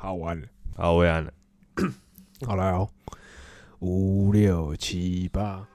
[0.00, 1.32] 好完了，好，我也按了。
[2.46, 2.88] 好来哦，
[3.80, 5.66] 五六七八。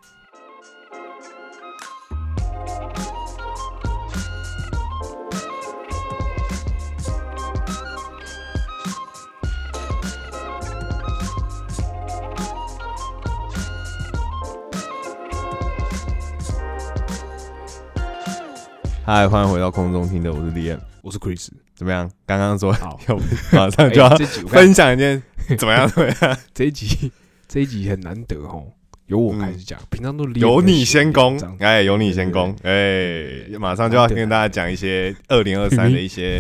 [19.06, 20.80] 嗨，欢迎回到空中听的，我是李彦。
[21.04, 22.10] 我是 Chris，怎么样？
[22.26, 23.18] 刚刚说好要
[23.52, 24.10] 马上就要
[24.48, 25.22] 分享一件
[25.58, 25.86] 怎么样？
[25.90, 26.38] 怎么样？
[26.56, 27.12] 这一集
[27.46, 28.72] 这一集很难得哦，
[29.08, 36.40] 由我开始讲，平常都由你先攻哎，由你先攻，哎，马上就要跟大家讲一些二零二三的一些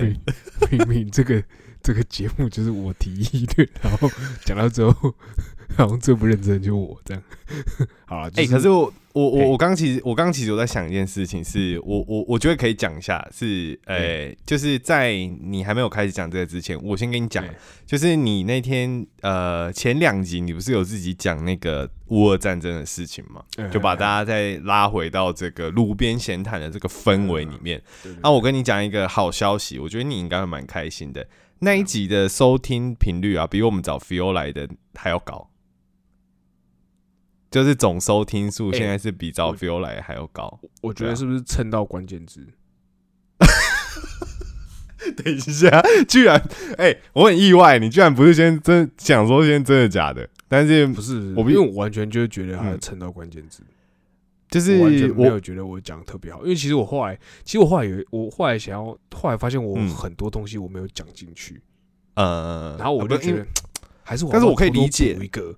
[0.72, 1.44] 明明明这个
[1.82, 4.10] 这个节目就是我提议的，然后
[4.46, 5.14] 讲到最后，
[5.76, 7.22] 好像最不认真的就我这样。
[8.06, 17.46] 好了，哎、可是我我我我刚其实我刚其实有在想一件事情是，我我我觉得可以讲一下，是呃、就是在你还没有开始讲这个之前，我先跟你讲，
[17.86, 23.44] 就是你那天呃前两集你不是有自己讲那个乌俄战争的事情吗？
[23.58, 27.82] 哎就把大家再拉回到这个路边闲谈的这个氛围里面。
[28.24, 31.28] 那我跟你讲一个好消息，我觉得你应该会蛮开心的。
[31.60, 35.50] 那一集的收听频率啊，比我们找 Feel 来的还要高，
[37.54, 40.60] 就是总收听数哎现在是比找我 Fio 来的还要高。
[40.82, 42.48] 我觉得是不是蹭到关键字？
[45.16, 45.70] 等一下，
[46.08, 46.42] 居然
[46.80, 53.62] 哎、我很意外，你居然不是先真想说先真的假的，但是不是，我因为我完全就是觉得他嗯蹭到关键字，
[54.50, 56.42] 就是我完全没有我觉得我讲得特别好。
[56.42, 61.62] 因为其实我后来，其实我后来有，我后来想要，后来发现我嗯很多东西我没有讲进去，
[62.16, 63.46] 呃，然后我就觉得不因为，
[64.04, 65.54] 还是我，但是我可以理解一个，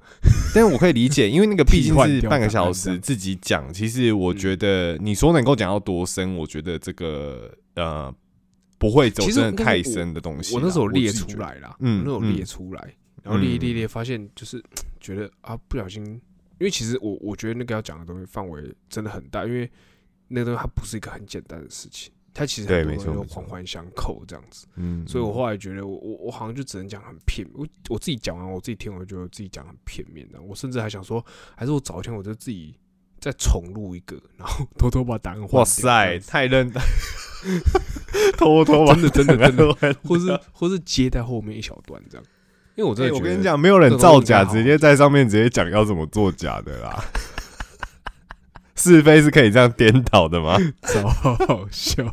[0.56, 8.14] 但是我可以理解， 因为那个毕竟是半个小时自己讲，其实我嗯觉得你说能够讲到多深，我觉得这个呃
[8.78, 10.62] 不会走真的太深的东西啦。
[10.62, 12.34] 我那时候列出来了，嗯那时候嗯。
[12.34, 14.64] 列出来，然后列一嗯列列，发现就是
[15.02, 16.22] 觉得啊，不小心，因
[16.62, 19.69] 为其实我我觉得那个要讲的东西范围真的很大，因为
[20.29, 27.66] 那个东西它不是一个很简单的事情，它其实对很多都环环相扣这样子，嗯，所以我后来觉得我我我好像就只能讲很片面，我
[27.96, 31.25] 我自己讲完我自己听完，我觉得自己讲很片面的，我甚至还想说，
[31.56, 32.75] 还是我早一天我就自己
[33.22, 36.69] 再重录一个，然后偷偷把答案换哇塞，太认
[38.38, 39.73] 偷偷把真的真的真的。
[39.73, 42.25] 的，或是或是接在后面一小段这样，
[42.75, 47.02] 因为我真哎的我跟你讲，没有人造假，直接在上面直接讲要怎么做假的啦。
[48.75, 50.57] 是非是可以这样颠倒的吗？
[50.84, 52.12] 超好笑。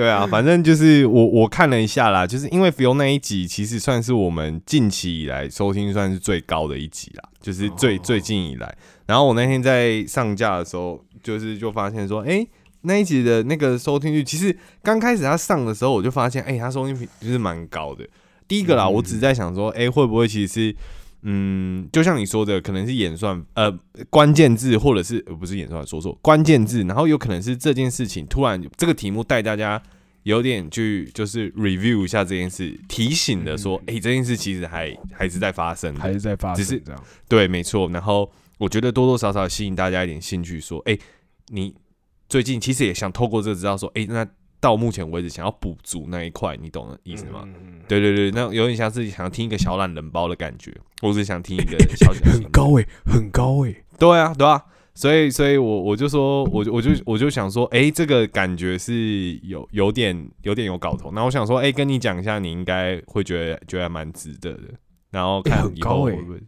[0.00, 8.74] 对啊，反正就是我我看了一下啦，就是因为 Feel 那一集其实算是我们近期以来收听算是最高的一集啦，就是最、哦最近以来。
[9.04, 12.46] 然后我那天在上架的时候，就是就发现说，哎、
[12.80, 18.08] 那一集的那个收听率，其实刚开始他上的时候，我就发现，哎、他收听率就是蛮高的。
[18.48, 20.76] 第一个啦，嗯我只是在想说，哎、会不会其实是，
[21.22, 23.70] 嗯，就像你说的，可能是演算，呃，
[24.08, 29.82] 关键字或者是呃不是演算，说错关键字，然后有可能是这件事情突然这个题目带大家
[30.22, 37.04] 有点去就是 review 一下这件事，提醒的说，哎、这件事其实还还是在发生，还是在发生只是这样。
[37.28, 37.88] 对，没错。
[37.90, 40.98] 然后我觉得多多少少吸引大家一点兴趣，说，哎、
[41.48, 41.74] 你
[42.28, 44.26] 最近其实也想透过这个知道说，哎、那
[44.60, 47.48] 到目前为止想要补足那一块，你懂的意思吗？
[47.88, 53.84] 对对对，那有点像是想要听一个小懒人包的感觉，或是想听一个 小小很高诶，很高诶。
[53.98, 54.62] 对啊，对啊，
[54.94, 61.10] 所以，所以我我就说，我就我就我就想说，哎、这个感觉是有有点有点有搞头。
[61.12, 64.62] 那我想说，哎、跟你讲一下，你应该会觉得觉得蛮值得的。
[65.10, 66.40] 然后看以很高欸后会不会？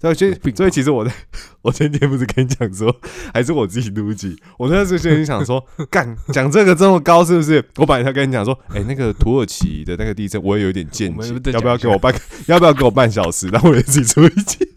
[0.00, 1.12] 所以其实有病吧所以其实我在
[1.62, 2.94] 我前几天不是跟你讲说，
[3.34, 4.36] 还是我自己录一集。
[4.56, 7.64] 我那时候心里想说， 干讲这个这么高是不是？
[7.76, 12.14] 我本来想跟你讲说，哎、那个土耳其的那个地震，我也有点见解要不要给我半
[12.46, 14.67] 要不要给我半小时，然后我也自己出一集。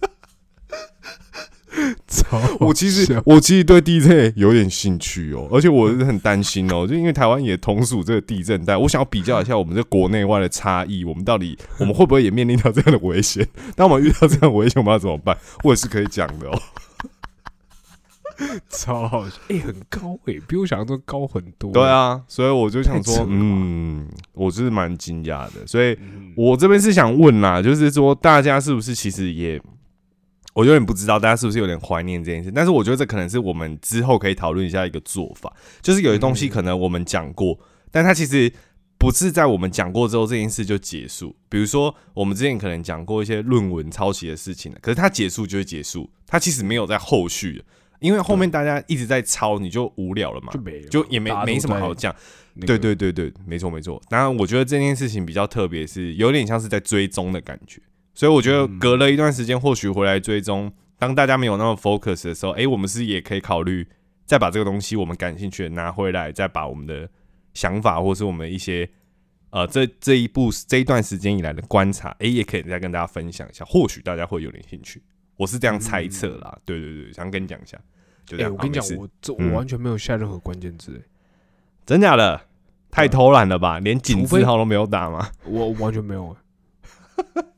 [2.07, 13.47] 超我其实我其实对地震有点兴趣哦，而且我是很担心哦，就因为台湾也同属这个地震带，我想要比较一下我们这国内外的差异，我们到底我们会不会也面临到这样的危险？
[13.75, 15.37] 当我们遇到这样的危险，我们要怎么办？
[15.63, 16.61] 我也是可以讲的哦。
[18.69, 21.71] 超好笑，诶，很高诶，比我想象中高很多。
[21.71, 29.61] 对，啊，所以我就想说嗯，我是蛮惊讶的，所以嗯我这边是想问啦，就是说大家是不是其实也，
[30.53, 37.57] 我有点不知道大家是不是有点怀念这件事，但是我觉得这可能是我们之后可以讨论一下一个做法，就是有些东西嗯可能我们讲过，
[37.89, 38.51] 但它其实
[38.97, 41.35] 不是在我们讲过之后这件事就结束。
[41.49, 47.63] 比如说我们之前可能讲过一些论文抄袭的事情，可是它结束就会结束，它其实没有在后续的。
[47.99, 52.11] 因为后面大家一直在抄，你就无聊了嘛就，没了，就也没没什么好讲。
[52.55, 54.01] 那个对对对对，没错没错。
[54.09, 57.79] 当然，我觉得这件事情比较特别，是有点像是在追踪的感觉。
[58.13, 63.87] 所以我觉得嗯隔了一段时间，或许回来追踪，当大家没有那么 focus 的时候，诶，我们是也可以考虑
[64.25, 67.09] 再把这个东西我们感兴趣的拿回来，再把我们的
[67.53, 68.89] 想法或是我们一些
[69.49, 75.01] 呃这这一步这一段时间以来的观察，诶，也可以再跟大家分享一下，或许大家会有点兴趣。
[75.37, 77.79] 我是这样猜测啦，对对对，想跟你讲一下。
[78.33, 81.07] 哎、样，我跟你讲我这嗯我完全没有下任何关键字、哎
[81.83, 82.39] 真假的
[82.91, 83.79] 太偷懒了吧？
[83.79, 85.29] 连井字号都没有打吗？
[85.45, 86.37] 我我完全没有、
[87.15, 87.43] 哎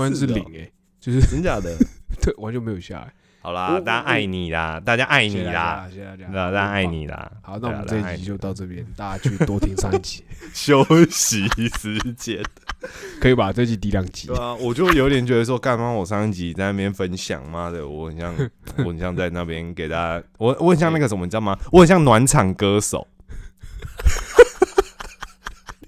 [0.00, 0.66] 关键是零哎、
[0.98, 1.76] 就是真假的？
[2.22, 3.12] 对，完全没有下来。
[3.42, 6.86] 好啦，大家爱你啦，大家爱你啦，谢谢大家，大家爱。
[6.86, 7.30] 你啦。
[7.42, 10.24] 好，那我们这一集就到这边，大家去多听上一集，
[10.54, 11.46] 休息
[11.78, 12.42] 时间。
[13.20, 14.36] 可以把这集低两集对。
[14.38, 18.34] 啊，我就有点觉得说，干嘛我上一集在那边分享，妈的，我很像，
[18.78, 21.58] 我很像在那边给大家，我我很像那个什么，你知道吗？
[21.72, 23.06] 我很像暖场歌手，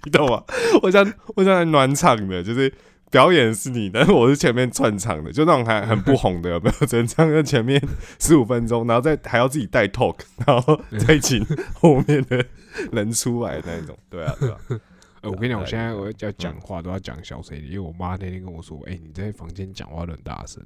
[0.05, 0.43] 你懂吗？
[0.83, 1.05] 我像
[1.35, 2.73] 我像在暖场的，就是
[3.13, 6.87] 表演是你，但 是我是前面串场的，就那种还很不红的，有没有？
[6.89, 7.81] 只能唱在前面
[8.19, 11.45] 十五分钟，然后再还要自己带 talk，然后再请
[11.75, 12.45] 后面的
[12.91, 14.57] 人出来那一种，对啊，对啊。
[15.21, 20.63] 呃， 我跟你讲，我现在我要讲话都要讲小声一点，因为我妈那天跟我说，哎，你在房间讲话都很大声。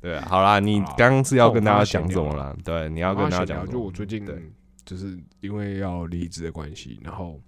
[0.00, 2.54] 对啊，好啦，你刚刚是要跟大家讲什么啦？
[2.62, 4.36] 对，你要跟大家讲，就我最近对
[4.84, 7.40] 就是因为要离职的关系，然后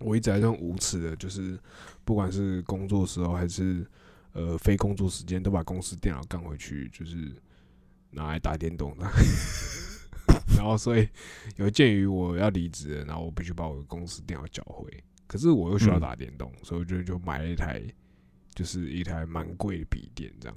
[0.00, 1.58] 我一直还算无耻的，就是
[2.04, 3.86] 不管是工作时候还是
[4.32, 7.32] 呃非工作时间，都把公司电脑干回去，就是
[8.10, 9.06] 拿来打电动的。
[10.56, 11.08] 然后所以
[11.56, 14.88] 有鉴于我要离职，然后我必须把我的公司电脑缴回，
[15.26, 17.82] 可是我又需要嗯打电动，所以我就就买了一台
[18.54, 20.56] 就是一台蛮贵的笔电这样。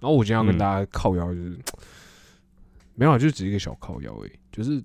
[0.00, 1.58] 然后我今天要跟嗯大家靠腰就是。
[2.96, 4.32] 没有啊，就只是一个小靠腰而已。
[4.52, 4.78] 就是，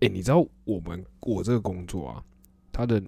[0.00, 2.24] 哎、你知道我们我这个工作啊，
[2.72, 3.00] 它的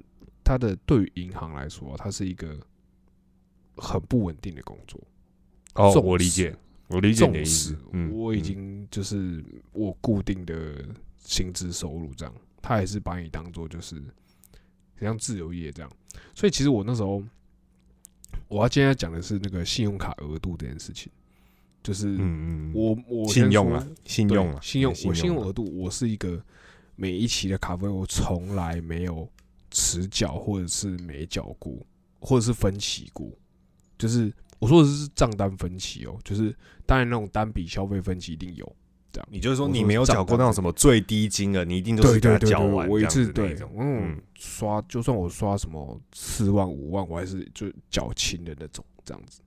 [0.45, 2.57] 它的对于银行来说啊、它是一个
[3.77, 5.01] 很不稳定的工作。
[5.75, 6.55] 哦，重我理解，
[6.89, 10.85] 我理解你的重视意思。，嗯，我已嗯经就是我固定的
[11.19, 13.97] 薪资收入这样，他还是把你当做就是
[14.95, 15.91] 很像自由业这样。
[16.35, 17.23] 所以其实我那时候
[18.47, 21.11] 我要今天要讲的是那个信用卡额度这件事情，
[21.83, 26.41] 就是嗯嗯，嗯我我信用啊，信用啊，信用，对我信用啊额度，我是一个
[26.95, 29.29] 每一期的卡费我从来没有
[29.75, 31.77] 迟缴或者是没缴过，
[32.21, 33.29] 或者是分期过。
[33.99, 36.55] 就是我说的是账单分期哦，就是
[36.87, 38.77] 当然那种单笔消费分期一定有，
[39.11, 39.29] 这样。
[39.31, 49.41] 你就是说你没有缴过那种什么最低金额，你一定都是给他缴完，我一次对子那种，嗯嗯，刷，就算我刷什么四万五万，我还是就缴清的那种，这样子，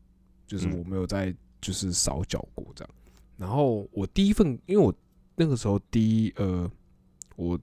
[0.45, 2.93] 就是嗯我没有在就是少缴过这样。
[3.37, 4.93] 然后我第一份，因为我
[5.35, 6.69] 那个时候第一呃，
[7.35, 7.59] 我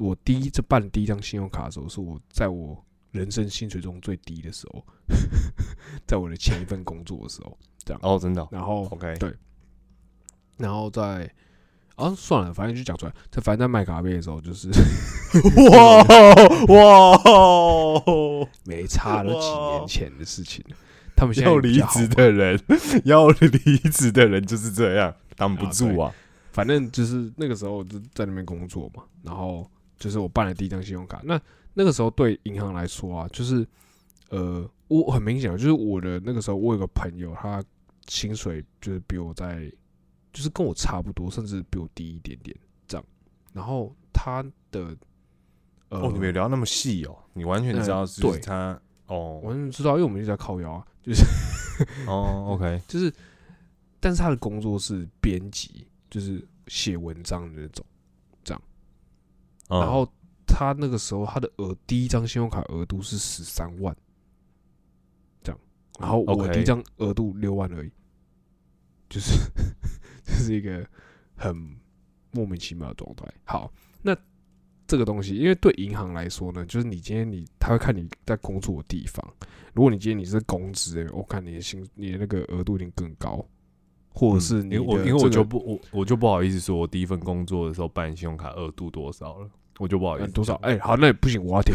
[0.00, 4.84] 我第一次办第一张信用卡的时候，是我在我人生薪水中最低的时候，
[6.06, 9.34] 在我的前一份工作的时候，这样哦，真的哦然后，OK，对
[10.56, 11.30] 然后在
[11.96, 14.68] 啊算了，反正就讲出来，在反正在卖咖啡的时候，就是
[15.70, 16.02] 哇
[16.68, 18.04] 哇，
[18.64, 20.76] 没差了几年前的事情了。
[21.16, 22.60] 他们现在要离职的人，
[23.04, 26.14] 要离职的人就是这样，挡不住啊。
[26.52, 29.68] 反正就是那个时候我就在那边工作嘛，然后
[29.98, 31.20] 就是我办了第一张信用卡。
[31.24, 31.40] 那
[31.74, 33.66] 那个时候对银行来说啊，就是
[34.30, 37.62] 呃，我很明显，就是我的那个时候，我有个朋友，他
[38.06, 39.70] 薪水就是比我在，
[40.32, 43.04] 就是跟我差不多，甚至比我低一点点这样。
[43.52, 44.96] 然后他的
[45.88, 51.24] 呃，哦，你没有聊那么细哦，你完全知道是对他哦完全知道，因为我们一直在靠腰啊，就是
[52.06, 53.12] 哦，OK， 就是，
[54.00, 57.84] 但是他的工作是编辑，就是写文章的那种。
[59.68, 59.80] 嗯。
[59.80, 60.06] 然后
[60.46, 63.96] 他那个时候他的额第一张信用卡额度是十三万，
[65.42, 65.60] 这样，
[66.00, 67.90] 然后我第一张额度六万而已，
[69.08, 69.32] 就是
[70.24, 70.86] 就是一个
[71.36, 71.54] 很
[72.30, 73.26] 莫名其妙的状态。
[73.44, 73.72] 好，
[74.02, 74.16] 那
[74.86, 79.22] 这个东西，因为对银行来说呢，就是你今天你他会看你在工作的地方，
[79.74, 83.46] 如果你今天你是公职我看你的薪你的那个额度一定更高，
[84.18, 89.48] 或者是嗯你因为我因为我就不我我就不好意思说，我第一份工作的时候办信用卡额度多少了，
[89.78, 90.58] 我就不好意思呃多少？
[90.60, 91.72] 讲哎、好，那不行，我要停。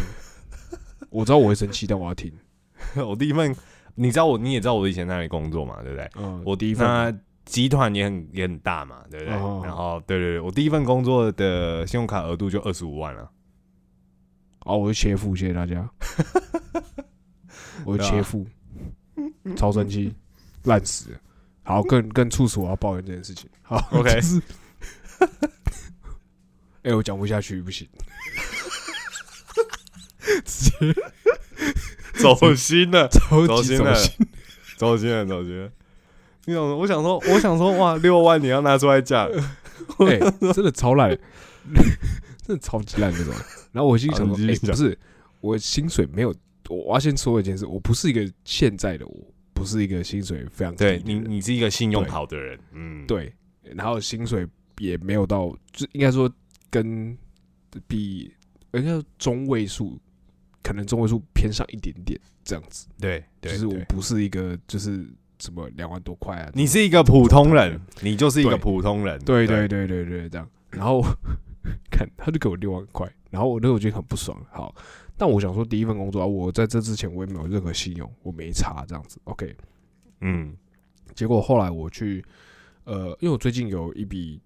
[1.10, 2.30] 我知道我会生气，但我要停。
[3.08, 3.56] 我第一份，
[3.96, 6.10] 你知道我你也知道我以前在那里工作嘛，对不对？
[6.18, 9.36] 嗯，我第一份集团也很也很大嘛，对不对？
[9.36, 13.32] 哦然后对对对，我第一份工作的信用卡额度就二十五万了。
[14.66, 15.90] 哦，我是切腹，谢谢大家。
[17.86, 18.46] 我是切腹，
[19.56, 20.14] 超生气，
[20.64, 21.20] 烂死了。
[21.63, 23.50] 好，更更促使我要抱怨这件事情。
[23.62, 24.41] 好 OK 就是，
[26.84, 27.88] 哎、我讲不下去，不行，
[30.46, 30.93] 直接
[32.22, 34.27] 走心了，走心了走心。
[34.77, 35.72] 走心了，走心了。
[36.46, 39.29] 你想，我想说，我想说，哇，六万你要拿出来讲，
[40.00, 40.20] 哎、
[40.53, 41.17] 真的超烂，
[42.46, 43.34] 真的超级烂那种。
[43.72, 44.36] 然后我心里想不
[44.75, 45.00] 是，
[45.39, 46.36] 我薪水没有，
[46.67, 54.48] 我要先说一件事，我不是一个现在的我，不是一个薪水非常低对你，你是一个信用好的人，嗯，，对，然后薪水
[54.79, 56.31] 也没有到，就应该说
[56.69, 57.17] 跟
[57.88, 58.33] 比
[58.74, 60.00] 应该说中位数，
[60.62, 62.88] 可能中位数偏上一点点这样子。
[63.00, 65.07] 对，对，就是我不是一个就是
[65.39, 69.45] 什么两万多块啊，你是一个普通人，你就是一个普通人，对。
[69.45, 70.50] 对对对对这样。
[70.72, 71.03] 然后
[71.91, 74.40] 看他就给我六万块，然后我那我觉得很不爽。
[74.52, 74.74] 好，
[75.18, 79.20] 但我想说第一份工作啊，我在这之前我也没有任何信用，我没查这样子。
[79.24, 79.56] OK，
[80.22, 80.56] 嗯
[81.16, 82.24] 结果后来我去，
[82.84, 84.40] 呃，因为我最近有一笔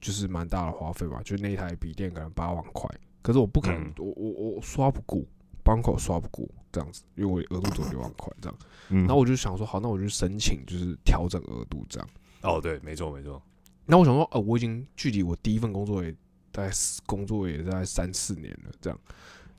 [0.00, 2.86] 就是蛮大的花费嘛，就那一台笔电可能八万块，
[3.22, 5.22] 可是我不可能，嗯我我我刷不过
[5.64, 8.58] ，bank 口刷不过这样子，因为我额度只有六万块这样，
[8.90, 12.08] 嗯，然后我就想说，好，那我就申请就是调整额度这样。
[12.42, 13.42] 哦，对，没错没错，
[13.86, 16.14] 那我想说，呃，我已经距离我第一份工作也
[16.54, 16.70] 大概
[17.04, 18.96] 工作也大概三四年了，这样。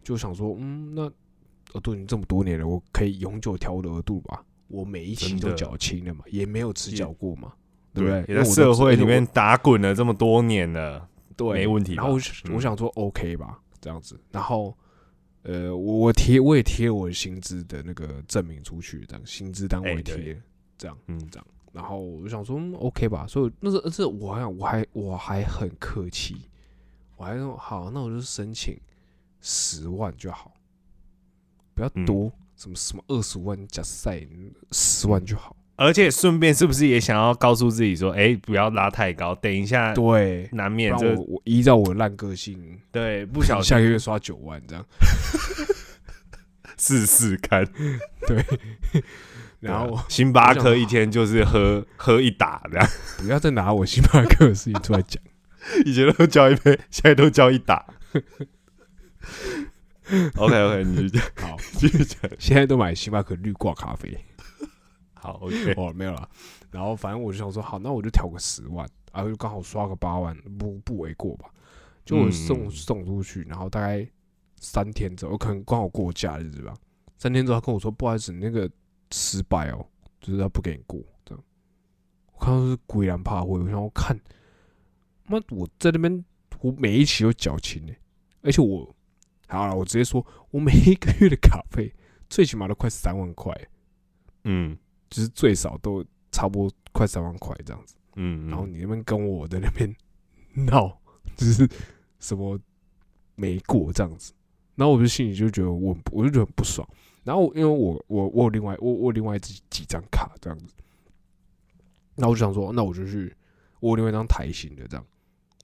[0.02, 1.12] 就想说，嗯，那
[1.74, 4.42] 额度已经这么多年了，我可以永久调我的额度吧？
[4.70, 7.52] 我每一期都缴清了嘛，也没有迟缴过嘛，
[7.94, 8.36] 对对不对？
[8.36, 12.56] 也在社会里面打滚了这么多年了，对没问题然后我嗯。
[12.56, 14.74] 我想说 OK 吧，这样子，然后
[15.44, 20.42] 呃，我我贴我也贴我的薪资的那个证明出去，这样薪资单位贴，
[20.78, 20.98] 这样。
[21.08, 21.46] 嗯，这样。
[21.74, 26.38] 然后我就想说、嗯 OK 吧，所以那时候这我好像我还我还很客气，
[27.18, 28.80] 我还说好，那我就申请
[29.42, 30.54] 十万就好，
[31.74, 34.22] 不要嗯多，什么什么二十万加赛
[34.72, 35.56] 十万就好。
[35.78, 44.86] 而且顺便是不是也想要告诉自己说，哎，不要拉太高，等一下对，难免这我我依照我烂个性，对不小心 下个月刷九万这样。
[46.78, 47.66] 试试看。
[48.28, 48.46] 对，
[49.60, 55.22] 然后星巴克一天就是喝喝一打这样，不要再拿我星巴克的事情出来讲。
[55.86, 57.86] 以前都叫一杯，现在都叫一打。
[60.38, 62.20] OK OK， 你讲好，继续讲。
[62.38, 64.18] 现在都买星巴克绿挂咖啡。
[65.14, 66.30] 好 OK，哦，没有了。
[66.70, 71.50] 然后反正我就想说，好，那我就调个十万，然后就刚好刷个八万，不不为过吧？
[72.06, 74.08] 就我送、嗯送出去，然后大概
[74.58, 76.76] 三天之后，我可能刚好过假日吧。
[77.18, 78.70] 三天之后，他跟我说，不好意思，你那个
[79.12, 79.84] 失败哦，
[80.22, 81.44] 就是他不给你过这样。
[82.34, 84.16] 我看到是鬼然怕灰，我想我看，
[85.28, 86.26] 妈，我在那边，
[86.62, 87.94] 我每一期都缴清呢，
[88.42, 88.96] 而且我，
[89.48, 91.94] 好了，我直接说，我每一个月的卡费
[92.30, 93.56] 最起码都快三万块。
[94.44, 94.78] 嗯。
[95.08, 99.96] 就是最少都差不多快三万块这样子，嗯，然后你那边跟我在那边
[100.54, 101.00] 闹，
[101.38, 101.70] 就是
[102.20, 102.60] 什么
[103.36, 104.34] 没过这样子，
[104.74, 106.86] 然后我就心里就觉得我很我就觉得很不爽，
[107.24, 110.74] 然后因为我我我有另外我我有另外几几张卡这样子，
[112.16, 113.34] 那我就想说，那我就去
[113.80, 115.06] 我有另外一张台型的这样，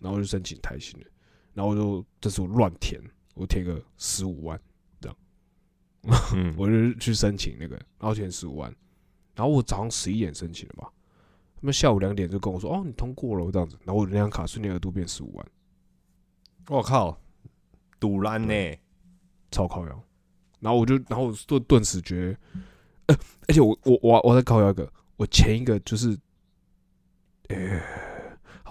[0.02, 1.06] 然后我就申请台新的，
[1.54, 3.00] 然后我就这次我乱填，
[3.36, 4.60] 我填个十五万。
[6.34, 6.54] 嗯。
[6.58, 8.76] 我就去申请那个，然后填十五万，
[9.36, 10.92] 然后我早上十一点申请的吧，
[11.56, 15.46] 他们下午两点就跟我说，哦，你通过了这样子，然后我那张卡瞬间额度变十五万，
[16.70, 17.22] 我靠，
[18.00, 18.54] 堵烂呢，
[19.52, 20.04] 超靠腰，
[20.60, 22.38] 然后我就，然后我顿顿时觉得，
[23.06, 23.16] 呃，
[23.48, 26.18] 而且我我我我再靠腰一个，我前一个就是，
[27.50, 27.80] 呃，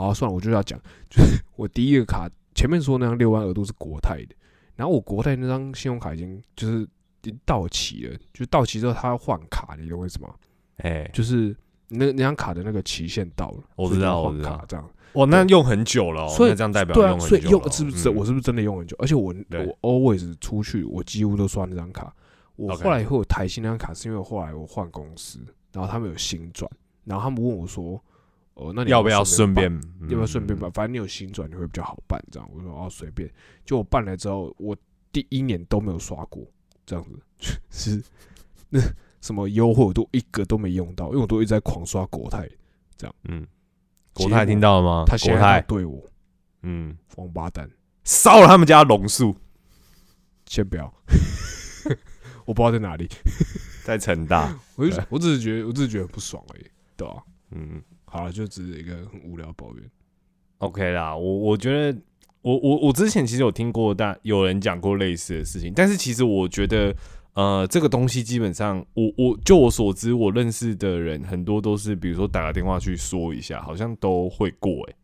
[0.07, 0.79] 好、算了，我就要讲，
[1.09, 4.35] 就是 我第一个卡前面说那张六万额度是国泰的，
[4.77, 6.89] 然后我国泰那张信用卡已经就是已
[7.23, 10.31] 经到期了，就到期之后他要换卡，你懂我意思吗？
[10.79, 11.55] 哎，就是
[11.89, 14.91] 那那张卡的那个期限到了，我知道我知道卡这样。
[15.15, 18.97] 哇，那用很久了哦，所以那这样代表对啊，用很所以久了哦用是不是嗯我是不是真的用很久？
[19.01, 22.15] 而且我我 always 出去，我几乎都刷那张卡。
[22.57, 25.41] 我后来会有台新那张卡，是因为后来我换公司，
[25.73, 26.71] 然后他们有新转，
[27.05, 28.01] 然后他们问我说
[28.61, 30.71] ：“哦，那你要不要顺便要不要顺便嗯办？
[30.73, 33.29] 反正你有新转，你会比较好办。”这样我说：“哦，随便。”
[33.65, 34.77] 就我办了之后，我
[35.11, 36.47] 第一年都没有刷过，
[36.85, 37.19] 这样子
[37.71, 38.03] 是
[38.69, 38.79] 那
[39.23, 42.49] 什么优惠我都一个都没用到，因为我都一直在狂刷国泰。
[42.97, 43.47] 这样嗯，
[44.13, 45.05] 国泰听到了吗？
[45.07, 46.03] 他国泰，对我
[46.63, 47.71] 嗯，王八蛋，
[48.05, 49.35] 烧了他们家榕树，
[50.45, 50.93] 先不要，
[52.45, 53.09] 我不知道在哪里。
[53.83, 59.91] 在成大，我就对我只是觉得，我只是觉得不爽而已，对吧、嗯好了，就只是一个很无聊抱怨。
[60.59, 61.99] ，OK 啦，我我觉得。
[62.43, 66.97] 我我我之前其实有听过，但有人讲过类似的事情，但是其实我觉得，
[67.35, 74.95] 呃，这个东西基本上，我我就我所知，我认识的人很多都是，比如说打个电话去说一下，好像都会过哎、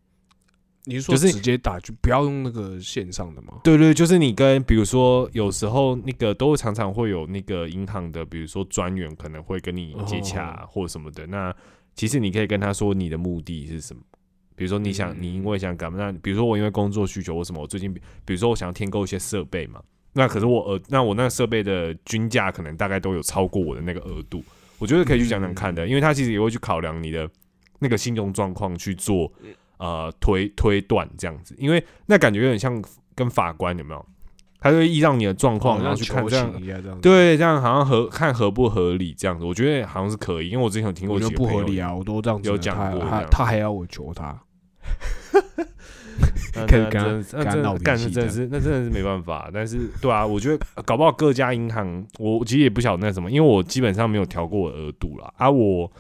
[0.85, 3.61] 你是说就是直接打就不要用那个线上的吗？
[3.63, 11.27] 对对，就是你跟比如说有时候那个都常常会有那个银行的，比如说专员可能会跟你接洽哦或什么的。
[11.27, 11.55] 那
[11.97, 14.03] 其实你可以跟他说你的目的是什么，
[14.55, 15.17] 比如说你想、嗯。
[15.19, 15.99] 你因为想干嘛？
[15.99, 24.45] 那比如说我因为工作需求或什么，我最近比比如说我想要添购一些设备嘛，那可是我额那我那个设备的均价可能大概都有超过我的那个额度，
[24.79, 27.29] 我觉得可以去讲讲看的，因为他其实也会去考量你的
[27.79, 29.33] 那个信用状况去做
[29.79, 32.83] 呃推推断这样子，因为那感觉有点像
[33.15, 34.07] 跟法官有没有？
[34.67, 36.53] 他就会依照你的状况，然后去看这样
[37.01, 44.37] 对，这样好像合看合不合理这样子，我觉得好像是可以，因为我之前有听过我觉得几个不合理啊，我都这样子了，有讲过他还要我求他，
[46.55, 55.91] 那真的那真的干是真的是那真的是没办法，但是对啊，我觉得搞不好各家银行，我其实也不晓得那什么，因为我基本上没有调过我额度啦，啊，我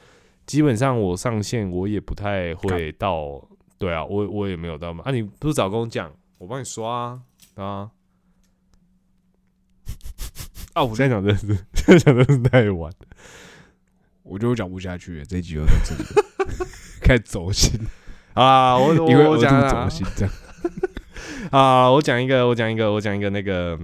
[0.46, 3.42] 基本上我上线我也不太会到，
[3.78, 7.20] 对啊，我我也没有到嘛，啊，你不是早跟我讲，我帮你刷啊，
[7.56, 7.90] 啊，
[10.76, 12.92] 啊，我现在讲真的是， 现在讲真的是太晚，
[14.22, 16.66] 我就讲不下去了，这一集又在这里了
[17.00, 17.80] 开始走心，
[18.34, 20.34] 啊，我因为我我讲啊走心这样，
[21.50, 23.78] 啊，我讲一个，我讲一个，我讲一个那个，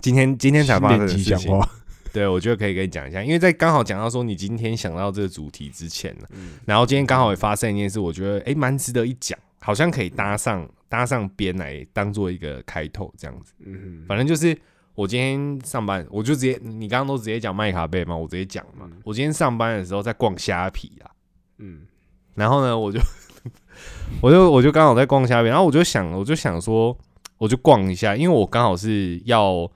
[0.00, 1.48] 今天今天才发生的新年吉事情。
[1.48, 1.68] 祥话，
[2.12, 13.52] 对，我觉得可以跟你讲一下，因为在刚好讲到说你今天想到这个主题之前呢，嗯然后今天刚好也发生一件事，我觉得哎蛮值得一讲，好像可以搭上搭上边来当做一个开头这样子。
[13.66, 14.56] 嗯反正就是
[15.00, 18.84] 我今天上班，我就直接你刚刚都直接讲麦卡贝嘛，我直接讲嘛。
[18.84, 19.00] 嗯。
[19.02, 21.08] 我今天上班的时候在逛虾皮啊，
[21.56, 21.86] 嗯。
[22.34, 23.00] 然后呢，我就
[24.20, 26.94] 我就我就刚好在逛虾皮，然后我就想，我就想说，
[27.38, 29.66] 我就逛一下，因为我刚好是要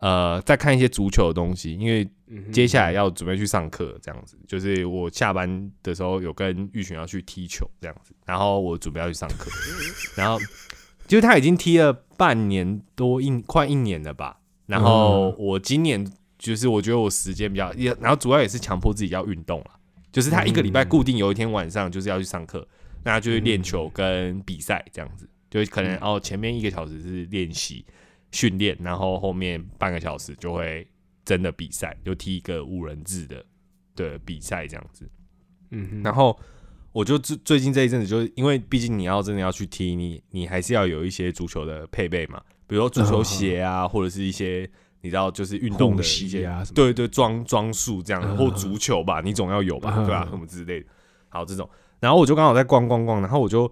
[0.00, 9.50] 呃在看一些足球的东西，因为嗯接下来要准备去上课，这样子，就是我下班的时候有跟玉璇要去踢球这样子，然后我准备要去上课，
[10.14, 10.38] 然后
[11.08, 15.34] 就是他已经踢了半年多一快一年了吧，然后嗯。
[15.38, 16.04] 我今年
[16.38, 19.70] 就是我觉得我时间比较，也然后主要也是强迫自己要运动了，
[20.12, 22.66] 就是他一个礼拜嗯固定有一天晚上就是要去上课，
[23.02, 25.98] 那他就是练球跟比赛这样子，就可能嗯。
[26.02, 27.84] 哦前面一个小时是练习
[28.32, 30.86] 训练，然后后面半个小时就会
[31.24, 33.44] 真的比赛，就踢一个五人制的
[33.94, 35.08] 的比赛这样子。
[35.70, 36.38] 嗯哼，然后
[36.92, 44.68] 我就最最近这一阵子，就是因为毕竟你要真的要去踢，你你还是要有一些足球的配备嘛，比如说足球鞋啊，或者是一些
[45.02, 48.36] 你知道就是运动的一些啊对对装装束这样的，嗯。
[48.36, 50.04] 或足球吧，你总要有吧，嗯。
[50.04, 50.86] 对吧、什么之类的。
[51.28, 51.68] 好，这种，
[52.00, 53.70] 然后我就刚好在逛逛逛，然后我就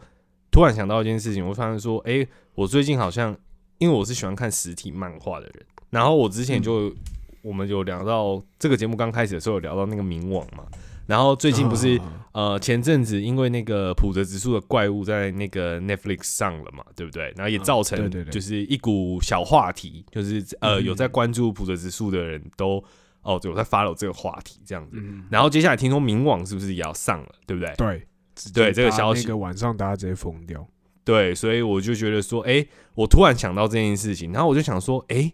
[0.50, 3.36] 突然想到一件事情，我发现说，哎、我最近好像
[3.78, 6.92] 因为我是喜欢看实体漫画的人，然后我之前就、
[7.40, 10.64] 我们有聊到这个节目刚开始的时候有聊到那个冥王嘛，
[11.12, 12.18] 然后最近不是、啊。
[12.32, 17.24] 呃，前阵子因为那个普泽直树的怪物在那个 Netflix 上了嘛，对不对？
[17.36, 18.32] 然后也造成对对对。
[18.32, 22.82] 就是一股小话题，就是呃嗯有在关注普泽直树的人都
[23.20, 24.96] 哦有在 follow 这个话题这样子。
[24.98, 27.74] 嗯，然后接下来听说明网是不是也要上了，对不对？
[27.76, 28.08] 对。
[28.54, 29.24] 对这个消息。
[29.24, 30.66] 那个晚上大家直接疯掉，
[31.04, 35.30] 对，所以我就觉得说，哎、我突然想到这件事情，然后我就想说，哎、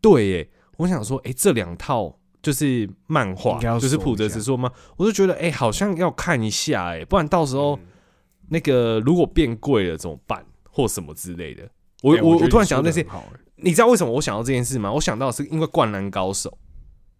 [0.00, 4.70] 对，耶，我想说，哎、这两套就是漫画就是普泽直树吗？
[4.96, 7.80] 我就觉得，哎、好像要看一下，哎，不然到时候嗯。
[8.48, 11.68] 那个如果变贵了怎么办，或什么之类的。
[12.02, 13.04] 我、我我突然想到那些
[13.56, 14.92] 你知道为什么我想到这件事吗？
[14.92, 16.48] 我想到是因为《灌篮高手》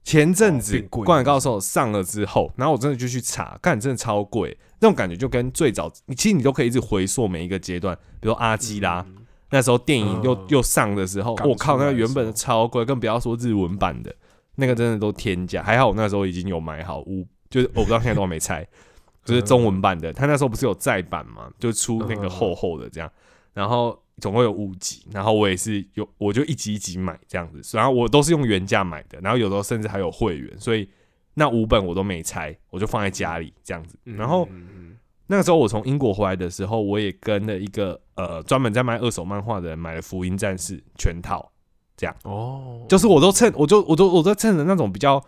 [0.05, 10.45] 前阵子《灌篮高手》上了之后，然后我真的就去查，看真的超贵，那种感觉就跟最早，你其实你都可以一直回溯每一个阶段，比如说阿基拉、嗯那时候电影又、嗯。
[10.49, 14.15] 又上的时候，刚我靠，那个原本超贵，更不要说日文版的，
[14.57, 15.63] 那个真的都天价。
[15.63, 18.67] 还好我那时候已经有买好五，就是我不知道现在都还没拆，
[19.25, 20.13] 就是中文版的。
[20.13, 23.11] 他那时候不是有再版嘛，就出那个厚厚的这样，
[23.55, 30.89] 然后总共有五集，然后我也是有，我就一集一集买这样子，然后我都是用原价买的，然后有时候甚至还有会员，所以
[31.35, 34.49] 那五本我都没拆，我就放在家里这样子，然后。
[35.29, 41.51] 那个时候我从英国回来的时候，我也跟了一个呃专门在卖二手漫画的人买了《福音战士》全套，
[42.25, 45.23] 哦，就是我都趁我就我都我都趁着那种比较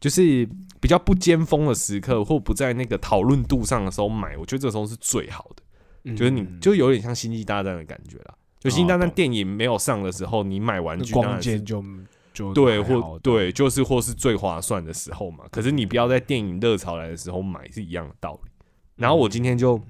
[0.00, 0.48] 就是
[0.80, 5.62] 比较不尖峰的时刻，或不在那个讨论度上的时候买，我觉得这时候是最好的，
[6.04, 6.16] 嗯。
[6.16, 8.34] 就是你就有点像《星际大战》的感觉啦。
[8.60, 11.84] 就《星际大战电影没有上的时候，你买玩那具当然是光剑就
[12.32, 15.44] 就对，或对，就是或是最划算的时候嘛。
[15.50, 18.50] 可是你不要在电影热潮来的时候买，是一样的道理。
[18.96, 19.80] 然后我今天就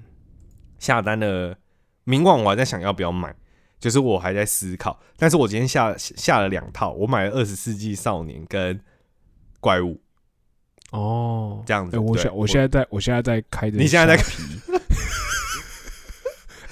[0.79, 1.55] 下单了
[2.03, 3.33] 明晚，我还在想要不要买，
[3.83, 4.97] 就是我还在思考。
[5.17, 8.79] 但是我今天下下了两套，我买了《二十世纪少年》跟
[9.59, 9.99] 怪物
[10.91, 11.97] 哦，这样子。
[11.97, 14.41] 哎，我对想我现在在我现在在开着，你现在在皮。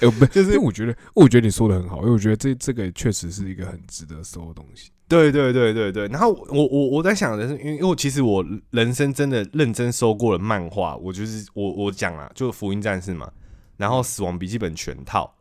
[0.00, 4.90] 哎，不，就是因为我觉得，我觉得你说的很好，因为我觉得这这个确实是一个很值得收的东西。
[5.06, 13.30] 对对对对对，然后我我我在想的是，因为因为其实我人生真的认真收过了漫画，我就是我我讲啊，就福音战士嘛，
[13.76, 15.32] 然后死亡笔记本全套，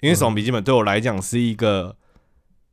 [0.00, 1.96] 因为死亡笔记本对我来讲是一个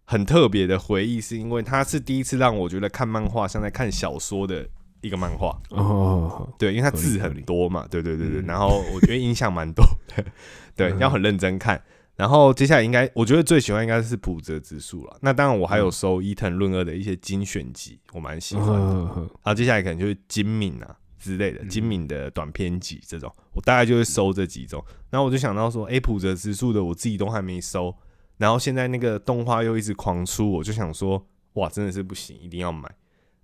[0.05, 4.67] 很特别的回忆，是因为它是第一次让我觉得看漫画像在看小说的
[5.01, 8.45] 一个漫画，哦，对，因为它字很多嘛，对对对对，嗯。
[8.45, 9.85] 然后我觉得印象蛮多
[10.15, 10.23] 的，
[10.75, 10.99] 对，嗯。
[10.99, 11.81] 要很认真看。
[12.15, 15.15] 然后接下来应该，我觉得最喜欢应该是普泽直树了。
[15.21, 18.73] 那当然，我还有收伊藤润二的一些精选集，我蛮喜欢的。
[18.73, 19.15] 嗯。
[19.17, 24.83] 然后接下来可能就是金敏啊之类的，嗯精明的短篇集这种，我大概就会收这几种。
[25.09, 27.93] 然后我就想到说，哎，普泽直树的我自己都还没收，
[28.37, 31.21] 然后现在那个动画又一直狂出，我就想说，
[31.53, 32.89] 哇，真的是不行，一定要买。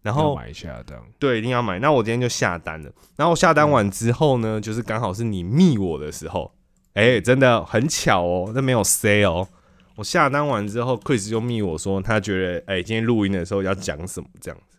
[0.01, 1.03] 然后买一下这样。
[1.19, 1.79] 对，一定要买。
[1.79, 2.91] 那我今天就下单了。
[3.15, 6.53] 然后下单完之后呢，就是刚好是你密我的时候，
[6.93, 9.47] 哎、真的很巧哦，那没有 say 哦。
[9.95, 14.72] 我下单完之后，Chris 就密我说，他觉得哎、今天录音的时候要讲什么这样子，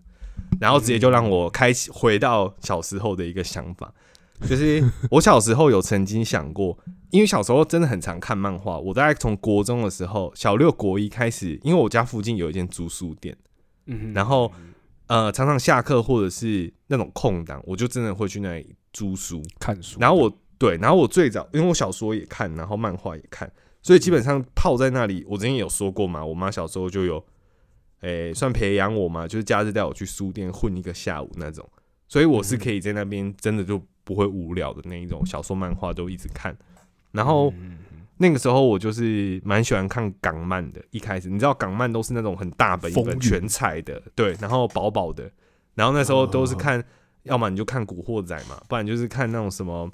[0.60, 3.92] 然后直接就让我开启回到小时候的一个想法，
[4.48, 6.78] 就是我小时候有曾经想过，
[7.10, 8.78] 因为小时候真的很常看漫画。
[8.78, 13.36] 我大概从国中的时候，小六国一开始，因为我家附近有一间租书店。
[13.86, 14.50] 嗯然后
[15.06, 19.42] 呃，常常下课或者是那种空档，我就真的会去那里租书。
[19.58, 23.50] 看书，然后我对，然后我最早因为我小说也看，然后漫画也看，
[23.82, 25.22] 所以基本上泡在那里。
[25.28, 27.22] 我之前有说过嘛，我妈小时候就有，
[28.04, 31.66] 诶、算培养我嘛，就是假日带我去书店混一个下午那种，
[32.06, 36.56] 所以我是可以在那边真的就不会无聊的那一种小说漫画都一直看。
[37.12, 37.78] 然后嗯
[38.18, 45.30] 那个时候我就是蛮喜欢看港漫的，一开始你知道港漫都是那种很大本一本全彩的，对，然后薄薄的，
[45.74, 46.84] 然后那时候都是看，
[47.22, 49.90] 要么你就看《古惑仔》嘛，不然就是看那种什么。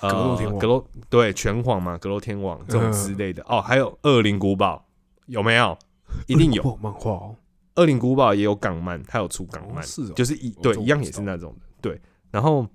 [0.00, 4.84] 呃，格斗天王格斗对拳皇嘛，格斗天王这种之类的、哦，还有《恶灵古堡》
[5.26, 5.76] 有没有？
[6.26, 7.36] 一定有，《哦漫画哦，
[7.76, 12.00] 恶灵古堡》也有港漫，它有出港漫，哦是哦，就是一对一样也是那种的，对。
[12.30, 12.66] 然后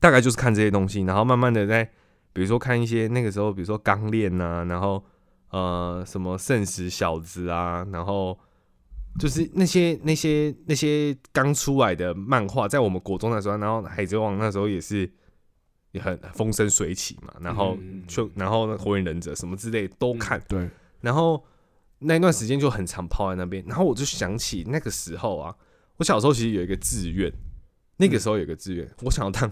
[0.00, 1.84] 大概就是看这些东西，然后慢慢的在
[2.32, 5.02] 比如说看一些那个时候，比如说钢炼呐，然后
[5.50, 8.38] 呃什么圣石小子啊，然后
[9.18, 15.08] 就是那些那些那些刚出来的漫画，在我们国中的时候，然后海贼王那时候也是
[15.92, 20.68] 也很风生水起嘛，然后就然后火影忍者什么之类都看，对，
[21.00, 21.42] 然后
[21.98, 25.54] 那一段时间就很常泡在那边，然后我就想起那个时候啊，
[25.96, 27.32] 我小时候其实有一个志愿，
[27.96, 29.50] 那个时候有一个志愿，我想要当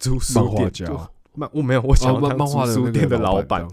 [0.00, 0.18] 书
[0.50, 0.86] 画家。
[0.86, 0.98] 店
[1.34, 3.66] 漫我没有，我想哦，要当漫漫画书店的老板，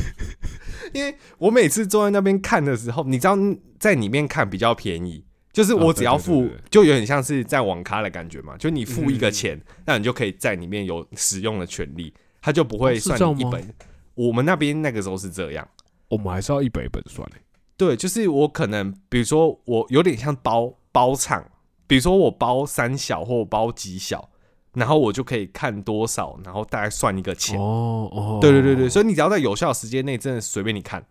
[0.92, 3.36] 因为我每次坐在那边看的时候，你知道
[3.78, 5.24] 在里面看比较便宜。
[5.52, 13.72] 就是我只要付，对对就有点像是在网咖的感觉嘛，就你付一个嗯钱，那你就可以在里面有使用的权利，它就不会算你一本。
[14.16, 15.68] 我们那边那个时候是这样，
[16.08, 17.40] 我们还是要一本一本算欸。
[17.76, 21.44] 对，就是我可能，比如说我有点像包包场，
[21.86, 24.30] 比如说我包三小或我包几小，
[24.74, 27.58] 然后我就可以看多少，然后大概算一个钱。
[27.58, 31.04] 哦哦，对对对对，所以你只要在有效时间内，真的随便你看。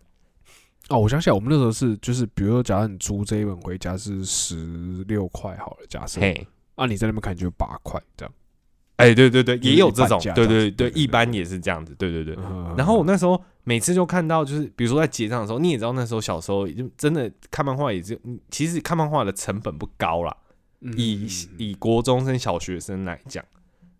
[0.88, 8.34] 哦，我想起来，我们那时候是就是，比如说，假如你租这一本回家是十六块好了，假设，嘿，啊，你在那边看就八块这样。
[8.96, 12.36] 哎，对对对，也有这种，对对对，一般也是这样子，对对对。
[12.38, 20.36] 嗯然后我那时候每次就看到，就是比如说在结账的时候，你也知道那时候小时候就真的看漫画也是，嗯其实看漫画的成本不高啦，
[20.96, 21.26] 以
[21.58, 23.44] 以国中生、小学生来讲，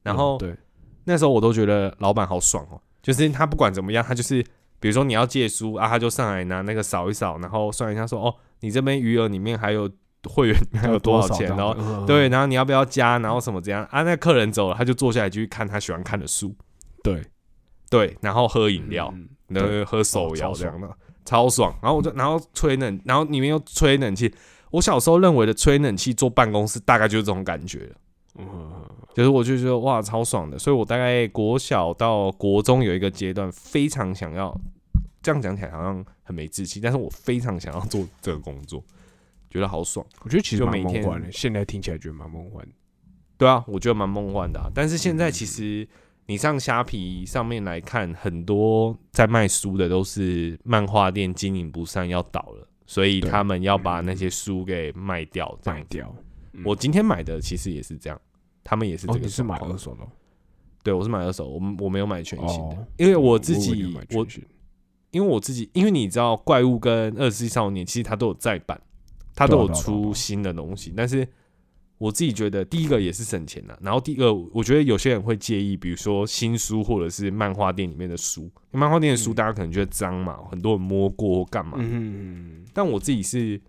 [0.03, 0.57] 然后嗯对，
[1.05, 4.43] 那时候我都觉得老板好爽哦，就是他不管怎么样，他就是
[4.79, 9.91] 比如说你要借书啊，他就上来拿那个扫一扫，然后算一下说哦，你这边余额里面还有
[10.29, 13.85] 会员还有多少钱，然后后对，然后你要不要加，然后什么这样？
[13.91, 14.03] 啊？
[14.03, 16.55] 那客人走了，他就坐下来继续看他喜欢看的书，
[17.03, 17.23] 对。
[17.91, 20.81] 对，然后喝饮料，嗯然后喝手摇这样。
[20.81, 20.89] 的，
[21.25, 21.73] 超爽。
[21.81, 24.35] 然后我就然后吹冷，然后里面又吹冷气。
[24.73, 27.95] 我小时候认为的吹冷气坐办公室大概就是这种感觉了。
[28.39, 28.73] 嗯。
[29.15, 34.53] 就是我就觉得哇超爽的，所以我大概国小到国中有一个阶段非常想要，
[35.23, 38.83] 这样讲起来好像很没志气，但是我非常想要做这个工作，
[39.55, 40.05] 觉得好爽。
[40.23, 42.73] 我觉得其实蛮就每天梦幻的，现在听起来觉得蛮梦幻的。
[43.39, 44.69] 对啊，我觉得蛮梦幻的、啊。
[44.75, 45.89] 但是现在嗯其实
[46.27, 55.57] 你上虾皮上面来看，很多在卖书的都是漫画店经营不善要倒了，所以他们要把那些书给卖掉。
[55.65, 56.13] 卖掉。
[56.53, 58.21] 嗯我今天买的其实也是这样，
[58.63, 59.77] 他们也是这哦，个、你是买二？
[59.77, 60.09] 手的哦？
[60.83, 63.71] 对，我是买二手，我我没有买全新的，哦因为我自己
[64.13, 64.27] 我
[65.11, 68.81] 因为我自己，因为你知道怪物跟二十世纪少年其实它都有再版，
[69.35, 71.27] 它都有出新的东西，但是
[71.99, 79.35] 我自己觉得第一个也是省钱的，然后第二个我觉得有些人会介意，比如说新书或者是漫画店里面的书，漫画店的书嗯。
[79.35, 83.61] 大家可能觉得脏嘛，很多人摸过或干嘛，嗯，但我自己是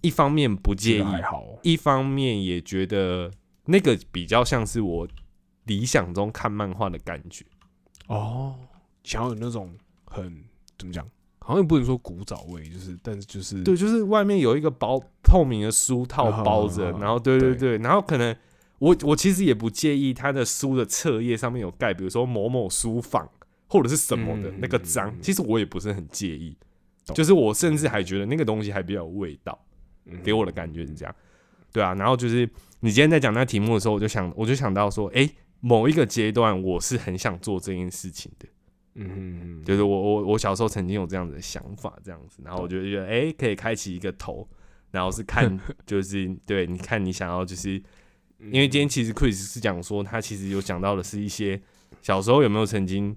[0.00, 1.04] 一方面不介意，
[1.62, 3.30] 一方面也觉得
[3.66, 5.08] 那个比较像是我
[5.64, 7.44] 理想中看漫画的感觉。
[8.08, 8.56] 哦，
[9.04, 9.72] 想要有那种
[10.06, 10.44] 很
[10.78, 11.06] 怎么讲，
[11.44, 17.76] 好像也不能说古早味，就是但是就是对，就是外面有一个包透明的书套啊包着，然后对对对。
[17.76, 18.34] 对，然后可能
[18.78, 23.28] 我我其实也不介意它的书的册页上面有盖，比如说某某书坊
[23.68, 26.56] 或者是什么的嗯那个章其实我也不是很介意，
[27.14, 29.58] 就是我甚至还觉得那个东西还比较有味道，
[30.06, 31.14] 嗯给我的感觉是这样，
[31.72, 32.48] 对啊，然后就是
[32.80, 35.28] 你今天在讲那题目的时候，我就想我就想到说，哎，
[35.60, 38.46] 某一个阶段我是很想做这件事情的。
[38.94, 44.46] 嗯嗯嗯，就是我我我小时候曾经有这样子的想法，这样子，然后我就觉得哎、诶可以开启一个头，
[44.90, 47.82] 然后是看 就是对，你看你想要就是，
[48.38, 51.60] 因为今天其实 Chris 是讲说他其实有讲到的是一些
[52.00, 53.16] 小时候有没有曾经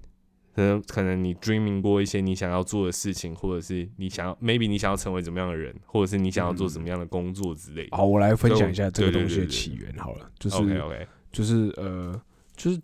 [0.54, 7.94] 可能可能你 dreaming 过一些你想要做的事情，或者是你想要 maybe 你想要成为怎么样的人，或者是你想要做什么样的工作之类的。
[7.94, 12.18] 好，我来分享一下这个东西的起源好了，就是 OK OK，就是呃，
[12.56, 12.80] 就是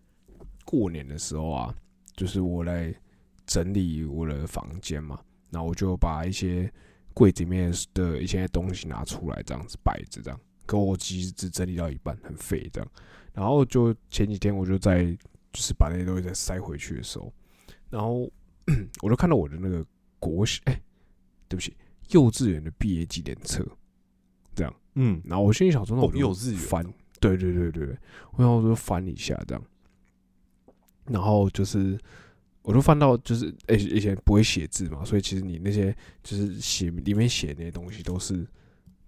[0.66, 1.74] 过年的时候啊，
[2.22, 2.94] 就是我来
[3.44, 5.18] 整理我的房间嘛，
[5.50, 6.72] 然后我就把一些
[7.12, 10.40] 柜子里面的一些东西拿出来，这样子摆着，这样。
[10.64, 12.88] 可我其实只整理到一半，很废这样。
[13.32, 15.02] 然后就前几天我就在
[15.52, 17.34] 就是把那些东西再塞回去的时候，
[17.90, 18.30] 然后
[19.02, 19.84] 我就看到我的那个
[20.20, 20.80] 国小，哎、
[21.48, 21.76] 对不起，
[22.10, 23.66] 幼稚园的毕业纪念册，
[24.54, 24.72] 这样。
[24.94, 26.84] 嗯，然后我心里想说，那哦我就幼稚园翻，
[27.18, 27.98] 对对对对对，
[28.30, 29.64] 我想说翻一下这样，
[31.06, 31.98] 然后就是
[32.62, 38.46] 我都翻到就是诶、以前不会写字嘛，所以其实你那些就是写里面写那些东西都是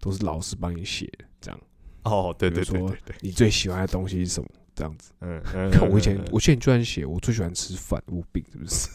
[0.00, 1.60] 都是老师帮你写的，这样。
[2.02, 4.48] 哦，对对说对对对，你最喜欢的东西是什么？
[4.74, 5.12] 这样子。
[5.20, 8.88] 嗯嗯，看我以前我现在居然写我最喜欢吃饭，我有病是不是？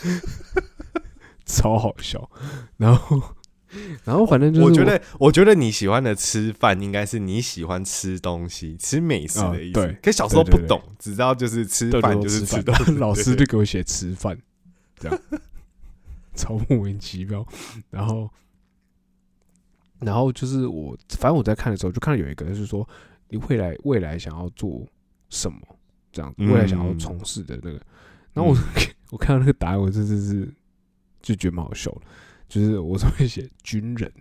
[1.46, 2.30] 超好笑。
[2.76, 3.22] 然后，
[4.04, 9.96] 然后反正就是我觉得，我觉得你喜欢的吃饭应该是你喜欢吃东西、吃美食的意思。
[10.02, 12.92] 可小时候不懂，只知道就是吃饭就是对吃吃东西。
[12.92, 14.36] 老师就给我写吃饭，
[14.98, 15.20] 这样
[16.34, 17.46] 超莫名其妙。
[17.90, 18.28] 然后，
[20.00, 22.88] 然后就是我，反正我在看的时候，就看到有一个就是说，
[23.28, 24.86] 你未来未来想要做
[25.28, 25.58] 什么，
[26.12, 27.80] 这样子，未来想要嗯从事的那个。
[28.32, 28.56] 然后我、
[29.10, 30.48] 我看到那个答案，我真的是
[31.20, 32.02] 就觉得蛮好笑的，
[32.50, 34.12] 就是我上面写军人，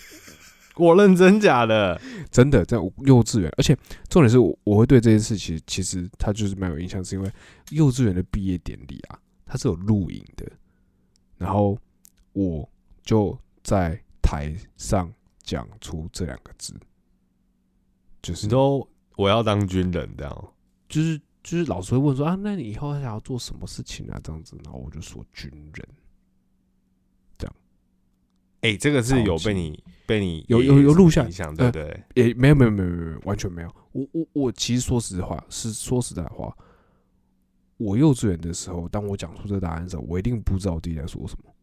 [0.76, 1.98] 我认真假的？
[2.30, 3.74] 真的在幼稚园，而且
[4.10, 7.32] 重点是我我会对这件事其实其实他就是蛮有印象，是因为
[7.70, 10.44] 幼稚园的毕业典礼啊，它是有录影的，
[11.36, 11.78] 然后
[12.32, 12.68] 我
[13.02, 15.10] 就在台上
[15.42, 16.74] 讲出这两个字，
[18.20, 18.86] 就是你说
[19.16, 20.52] 我要当军人这样？
[20.88, 24.20] 就是就是老师会问说啊，那你以后想要做什么事情啊？
[24.22, 25.88] 这样子，然后我就说军人，
[28.60, 32.02] 哎，这个是有被你被你有有有录下影响，对不对？
[32.14, 33.74] 也没有没有没有没有没有完全没有。
[33.92, 36.56] 我我我其实说实话，是说实在话，
[37.76, 41.54] 我幼稚园的时候，当我讲出这个答案的时候，我一定不知道我自己在说什么，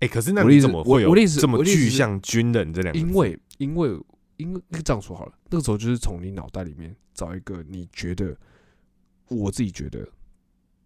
[0.00, 3.06] 哎，可是那你怎么会有我我的意思这么具象军人这两个字？
[3.06, 4.00] 因为因为
[4.38, 8.36] 因为这样说好了，那个时候就是从你脑袋里面找一个你觉得，
[9.28, 10.00] 我自己觉得，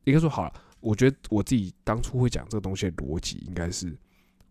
[0.05, 3.96] 应该说好了，我觉得我自己当初会讲这个东西的逻辑，应该是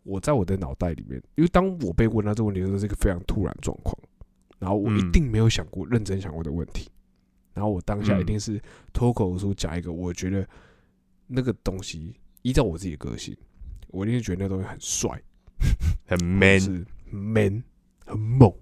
[0.06, 3.98] 我在我的脑袋里面，因为当我被问到这个问题的时候，是一个非常突然状况，
[4.60, 5.12] 然后我一嗯。
[5.12, 6.88] 定没有想过、认真想过的问题，
[7.54, 8.22] 然后我当下嗯。
[8.22, 8.62] 一定是
[8.94, 10.48] 脱口而出讲一个我觉得
[11.26, 13.36] 那个东西，依照我自己的个性，
[13.88, 15.22] 我一定是觉得那个东西很帅，
[16.06, 17.64] 很 man，是 man
[18.06, 18.54] 很猛，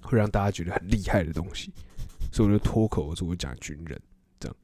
[0.00, 1.70] 会让大家觉得很厉害的东西，
[2.32, 4.00] 所以我就脱口而出我讲军人
[4.40, 4.56] 这样。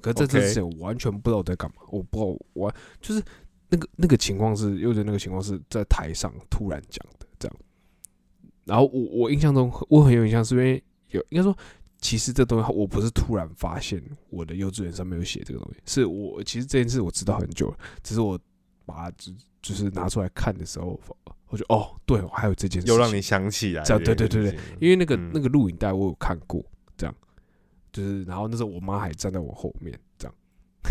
[0.00, 3.22] 可是在这前，我完全不知道我在干嘛，我不知道我就是
[3.68, 7.56] 那个那个情况是，又的那个情况是在台上突然讲的这样。
[8.64, 11.56] 然后我我印象中我很有印象，是因为有应该说，
[11.98, 18.38] 其实这东西我不是突然发现我的幼稚园上面有写这个东西，是我其实这件事我知道很久了，只是我
[18.86, 20.98] 把它就就是拿出来看的时候，
[21.48, 26.64] 我就哦，对，我还有这件事情，又让你想起来这样对对对对，因为那个、嗯那个录影带我有看过，
[26.96, 27.14] 这样，
[27.92, 29.98] 就是然后那时候我妈还站在我后面，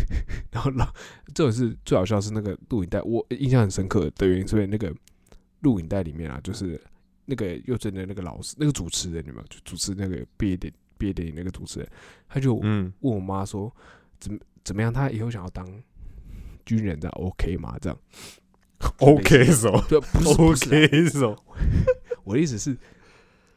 [0.51, 0.85] 然后老
[1.33, 4.93] 这种是最好笑是那个录影带，我印象很深刻的原因，是因为那个
[5.61, 6.79] 录影带里面啊，就是
[7.25, 9.43] 那个幼稚园的那个老师，那个主持人你们？
[9.49, 11.89] 就主持那个毕业典毕业典礼那个主持人，
[12.27, 13.73] 他就嗯，问我妈说，
[14.19, 14.91] 怎么怎么样？
[14.91, 15.65] 他以后想要当
[16.65, 17.77] 军人，这样 OK 吗？
[17.81, 17.97] 这样
[18.99, 21.43] OK 手对，不是不是啊，OK 手，
[22.25, 22.77] 我的意思是，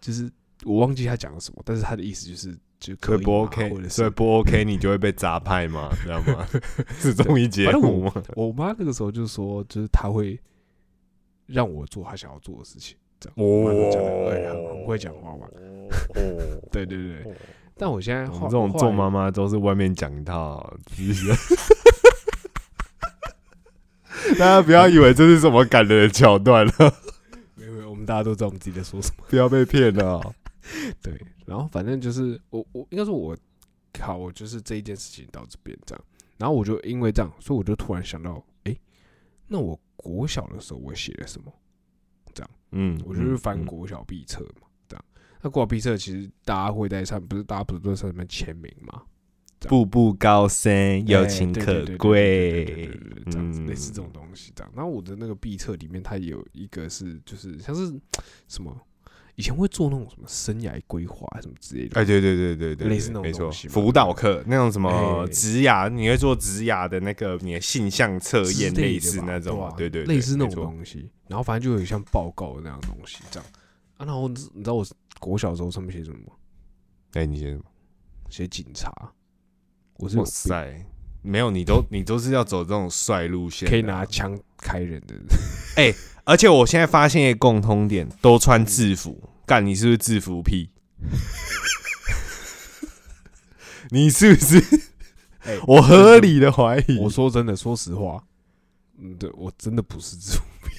[0.01, 0.31] 就是
[0.65, 6.47] 我忘记他讲了什么，但是他的意思就是就可以不 OK，或者所以不 OK， 你就会被砸派嘛，知道吗？
[6.99, 8.13] 是综艺节目吗？
[8.37, 10.39] 我妈那个时候就说，就是她会
[11.47, 13.35] 让我做她想要做的事情，这样。
[13.37, 14.03] 我妈都讲
[14.87, 15.47] 会讲话嘛。
[15.57, 15.89] 哦，
[16.71, 17.35] 对对对，
[17.77, 21.15] 但我现在这种做妈妈都是外面讲一套，自己
[24.39, 26.73] 大家不要以为这是什么感人的桥段了，
[27.55, 29.25] 没有没有，我们大家都知道我们自己在说什么。
[29.29, 30.35] 不要被骗了哦。
[31.03, 33.37] 对，然后反正就是我我应该说我
[34.01, 36.05] 好，我就是这一件事情到这边这样，
[36.39, 38.77] 然后我就因为这样，所以我就突然想到，哎、
[39.47, 41.53] 那我国小的时候我写了什么？
[42.35, 45.05] 这样嗯，我就是翻嗯国小毕测嘛，这样。
[45.41, 49.03] 那国小毕测其实大家会在上，不是大家不是都在上面签名吗？
[49.61, 52.65] 步步高升，友哎情可贵
[53.31, 54.71] 这样子嗯类似这种东西这样。
[54.77, 57.99] 然后我的那个毕测里面，它有一个是就是像是
[58.47, 58.79] 什么，
[59.37, 62.01] 以前会做那种什么生涯规划什么之类的。
[62.01, 71.11] 哎，对对对对对，类似那种东西嘛辅导课那种什么哎职涯，你会做职涯的那个你的性向测验，之类类似那种对，吧对对，类似那种东西。
[71.29, 73.49] 然后反正就有像报告那样的东西这样。
[73.99, 74.87] 啊，然后你知道我
[75.21, 76.33] 国小的时候上面写什么吗？
[77.13, 77.63] 哎，你写什么，
[78.31, 78.91] 写警察。
[79.99, 80.87] 我是有哇塞，
[81.27, 85.15] 没有，你都你都是要走这种帅路线，可以拿枪开人的。
[85.77, 85.93] 哎
[86.25, 89.31] 而且我现在发现一个共通点，都穿制服。
[89.47, 90.71] 干，你是不是制服癖？
[93.91, 94.59] 你是不是？
[95.45, 96.99] 哎 我合理的怀疑。
[96.99, 98.25] 我说真的，说实话，
[98.99, 100.73] 嗯，对我真的不是制服癖。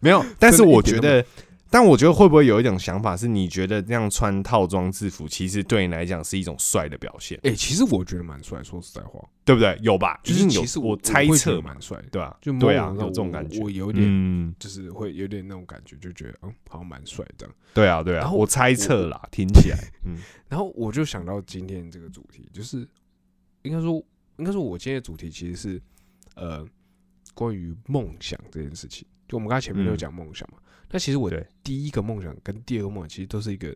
[0.00, 1.24] 没有，但是我觉得，
[1.70, 9.76] 但我觉得会不会有一种想法，是你觉得这样穿套装制服，其实对你来讲是一种帅的表现，哎、其实我觉得蛮帅，说实在话，对不对？
[9.82, 10.20] 有吧？
[10.22, 12.38] 就是一定有其实我猜测蛮帅的，对吧？
[12.40, 13.60] 就某对啊，有这种感觉。
[13.60, 17.54] 我有点、嗯，就是会有点那种感觉，就觉得嗯，好像蛮帅这样。
[17.74, 20.16] 对啊，对啊，我猜测啦，听起来， 嗯，
[20.48, 22.88] 然后我就想到今天这个主题，就是
[23.62, 24.02] 应该说，
[24.38, 25.82] 应该说，我今天的主题其实是
[26.36, 26.64] 呃，
[27.34, 29.06] 关于梦想这件事情。
[29.28, 30.58] 就我们刚才前面都有嗯讲梦想嘛，
[30.90, 33.74] 那其实我的第一个梦想跟第二个梦想其实都是一个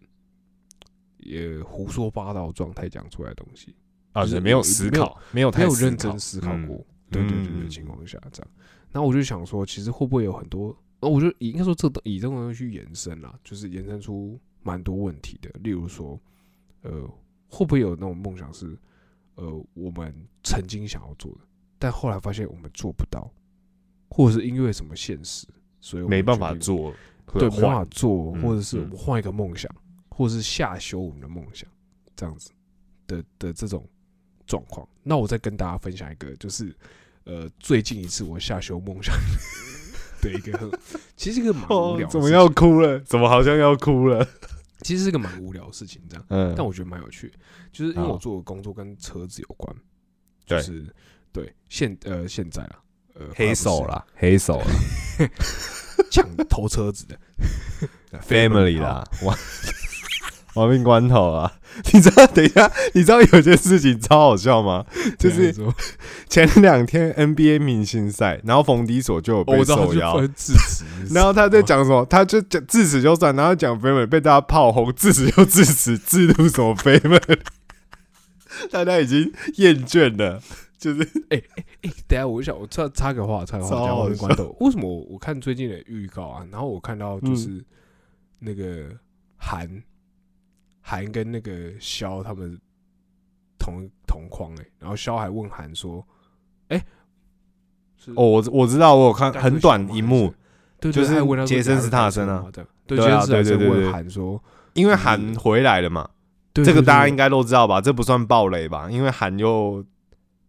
[1.18, 3.74] 也胡说八道状态讲出来的东西，
[4.12, 6.86] 啊，就是，没有思考，没有没有太思考认真思考嗯过。
[7.10, 8.50] 对对对的，情况下这样，
[8.92, 10.76] 那我就想说，其实会不会有很多？
[11.00, 15.50] 那我就应该说这都以这种东西去延伸啦，就是延伸出蛮多问题的。
[15.60, 16.20] 例如说，
[16.82, 17.04] 呃，
[17.48, 18.78] 会不会有那种梦想是，
[19.34, 21.40] 呃，我们曾经想要做的，
[21.80, 23.28] 但后来发现我们做不到，
[24.08, 25.48] 或者是因为什么现实，
[25.80, 26.92] 所以我没办，法做，
[27.34, 29.70] 对，会没办法换做，嗯或者是换一个梦想，
[30.10, 31.68] 或者是下修我们的梦想，
[32.14, 32.50] 这样子
[33.06, 33.86] 的的这种
[34.46, 34.86] 状况。
[35.02, 36.74] 那我再跟大家分享一个，就是
[37.24, 39.14] 呃，最近一次我下修梦想
[40.20, 40.70] 的一个很，
[41.16, 43.00] 其实是一个蛮无聊怎么要哭了？
[43.00, 44.26] 怎么好像要哭了？
[44.82, 47.30] 其实是个蛮无聊的事情，这样，嗯但我觉得蛮有趣，
[47.70, 49.76] 就是因为我做的工作跟车子有关，
[50.46, 50.86] 对就是
[51.32, 52.82] 对现呃现在啦，呃
[53.34, 54.66] 黑手，啦，黑手啦
[56.10, 57.16] 抢偷车子的，
[58.28, 59.36] family 啦，亡
[60.54, 61.52] 亡命关头啊！
[61.92, 62.26] 你知道？
[62.26, 64.84] 等一下，你知道有件事情超好笑吗？
[65.16, 65.54] 就是
[66.28, 72.04] 前两天 NBA 明星赛，然后冯迪所就有被哦我知道他受邀，就分致辞， 然后他在讲什么？
[72.10, 77.38] 他就讲致辞就算，然后讲 family 被大家炮轰，致辞就致辞，制度什么 family，
[78.72, 80.42] 大家已经厌倦了，
[80.80, 81.40] 就是哎、
[82.08, 84.56] 等下，我想我插插个话，插个话，讲超好笑我的关头。
[84.60, 87.62] 为什么我我看最近的预告啊，然后我看到就是
[88.38, 88.88] 那个
[89.36, 89.82] 韩
[90.80, 92.58] 韩跟那个肖他们
[93.58, 96.02] 同同框哎、然后肖还问韩说
[96.68, 96.82] ：“哎、
[97.98, 100.32] 是哦，我我知道，我有看很短一幕，，
[100.80, 102.46] 对，就是杰森你还有斯塔森啊
[102.86, 106.08] 对，杰森斯塔森问韩说，因为韩回来了嘛，
[106.54, 107.82] 这个大家应该都知道吧？
[107.82, 108.90] 这不算暴雷吧？
[108.90, 109.84] 因为韩又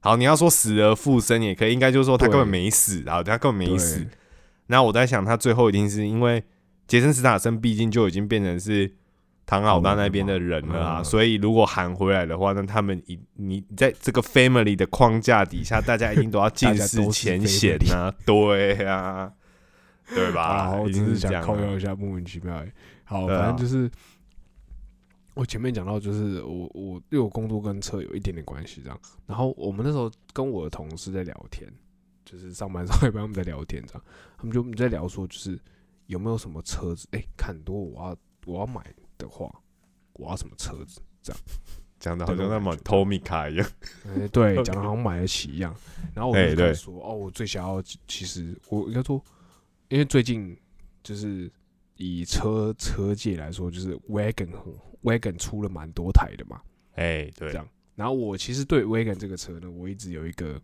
[0.02, 4.06] 好，你要说死而复生也可以，应该就是说他根本对没死啊，他根本没对死。
[4.68, 6.44] 那我在想，他最后一定是因为
[6.88, 8.92] 杰森斯塔森毕竟就已经变成是
[9.46, 19.32] 唐老大那边的人了啊，嗯所以如果喊回来的话，那他们一你在这个 family 的框架底下，大家一定都要尽释前嫌啊， 对啊，
[20.16, 20.41] 对吧？
[20.41, 22.64] 啊，我一只是想定是这样啊靠腰一下，莫名其妙。
[23.04, 23.91] 好，反正就是
[25.34, 28.99] 我前面讲到，就是我我因为我工作跟车有一点点关系，这样。
[29.25, 31.71] 然后我们那时候跟我的同事在聊天，
[32.25, 34.03] 就是上班上一班他们在聊天，这样，
[34.38, 35.59] 他们就在聊说，就是
[36.07, 38.84] 有没有什么车子，哎、看多我要我要买
[39.17, 39.49] 的话，
[40.13, 41.41] 我要什么车子这样？
[42.01, 43.69] 讲的好像那么这种感觉 Tommy 卡一样，
[44.07, 45.71] 哎、对， 讲的好像买得起一样。
[46.15, 49.23] 然后我就哎对跟他说，哦，我最想要，其实我应该说，
[49.88, 50.57] 因为最近
[51.03, 51.49] 就是
[51.97, 54.49] 以车车界来说，就是 Wagon
[55.04, 56.62] Wagon 出了蛮多台的嘛。
[56.93, 60.62] 哎，对这，样然后我其实对 Wagon 这个车呢，我一直有一个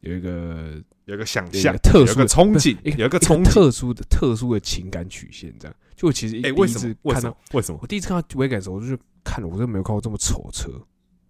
[0.00, 3.18] 有一个有一个想象个，特殊的憧憬，有一个。
[3.18, 5.76] 特殊的特殊的情感曲线，这样。
[5.94, 6.94] 就我其实哎，为什么？
[7.02, 7.36] 为看到什么？
[7.52, 7.78] 为什么？
[7.82, 10.70] 我第一次看到 Wagon 的时候，我就是看了，我真的没有看过这么丑车，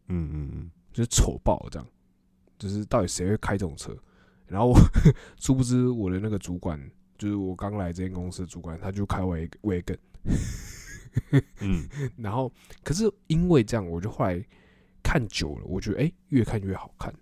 [0.08, 1.86] 嗯嗯嗯，就是丑爆这样。
[2.58, 3.96] 就是到底谁会开这种车？
[4.46, 4.78] 然后我
[5.40, 6.80] 殊不知我的那个主管，
[7.18, 9.98] 就是我刚来这间公司的主管，他就开 Wag Wagon。
[11.60, 12.52] 嗯， 然后
[12.82, 14.44] 可是因为这样，我就后来
[15.02, 17.12] 看久了，我觉得哎、诶越看越好看，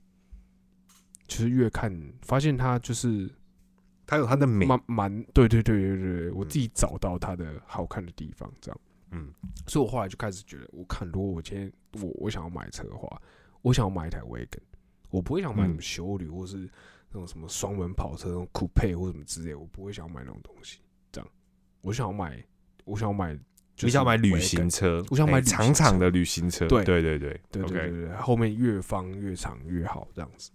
[1.27, 3.31] 就是越看发现它就是
[4.07, 8.81] 它有它的美，蛮蛮对对对对对对，我自己找到它的好看的地方，这样，
[9.13, 9.33] 嗯，
[9.67, 11.73] 所以我后来就开始觉得，我看如果我今天
[12.03, 13.21] 我我想要买车的话，
[13.63, 14.61] 我想要买一台 Wagon，
[15.11, 16.59] 我不会想买什么嗯修旅或是
[17.13, 20.81] 那种什么双门跑车那种酷配或什么之类，我不会想要买那种东西，
[21.11, 21.31] 这样，
[21.81, 22.45] 我想要买，
[22.85, 23.39] 我想要买，
[23.81, 26.85] 就是你想买旅行车，我想买长长的旅行车，对。
[26.85, 30.51] 对对对对对对对，后面越方越长越好，这样子。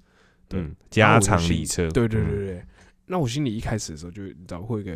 [0.47, 2.65] 对嗯，加长礼车，对对对嗯，对，
[3.07, 4.95] 那我心里一开始的时候就你知道会有一个，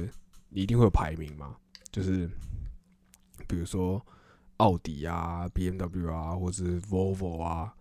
[0.49, 1.55] 你一定会有排名嘛，
[1.91, 2.29] 就是
[3.47, 3.99] 比如说
[4.57, 7.73] 奥迪啊、B M W 啊，或者是 Volvo 啊